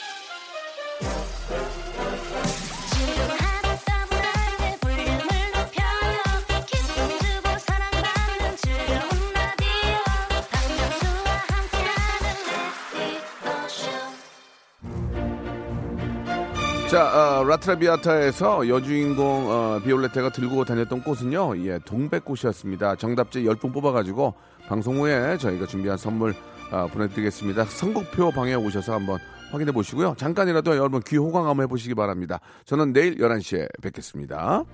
자, 16.91 17.39
어, 17.39 17.45
라트라비아타에서 17.45 18.67
여주인공 18.67 19.49
어, 19.49 19.79
비올레테가 19.81 20.27
들고 20.27 20.65
다녔던 20.65 21.03
꽃은요, 21.03 21.65
예, 21.65 21.79
동백꽃이었습니다. 21.85 22.97
정답지 22.97 23.45
10분 23.45 23.71
뽑아가지고 23.71 24.33
방송 24.67 24.97
후에 24.97 25.37
저희가 25.37 25.67
준비한 25.67 25.97
선물 25.97 26.33
어, 26.69 26.87
보내드리겠습니다. 26.87 27.63
선곡표 27.63 28.31
방에 28.31 28.55
오셔서 28.55 28.93
한번 28.93 29.19
확인해 29.51 29.71
보시고요. 29.71 30.15
잠깐이라도 30.17 30.75
여러분 30.75 31.01
귀 31.07 31.15
호강 31.15 31.47
한번 31.47 31.63
해보시기 31.63 31.95
바랍니다. 31.95 32.41
저는 32.65 32.91
내일 32.91 33.19
11시에 33.19 33.69
뵙겠습니다. 33.81 34.65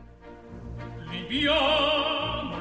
Libiamo, 1.12 2.58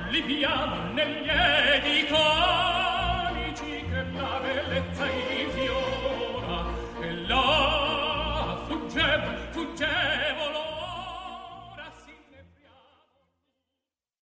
La 7.28 8.56
fuggevo 8.68 9.35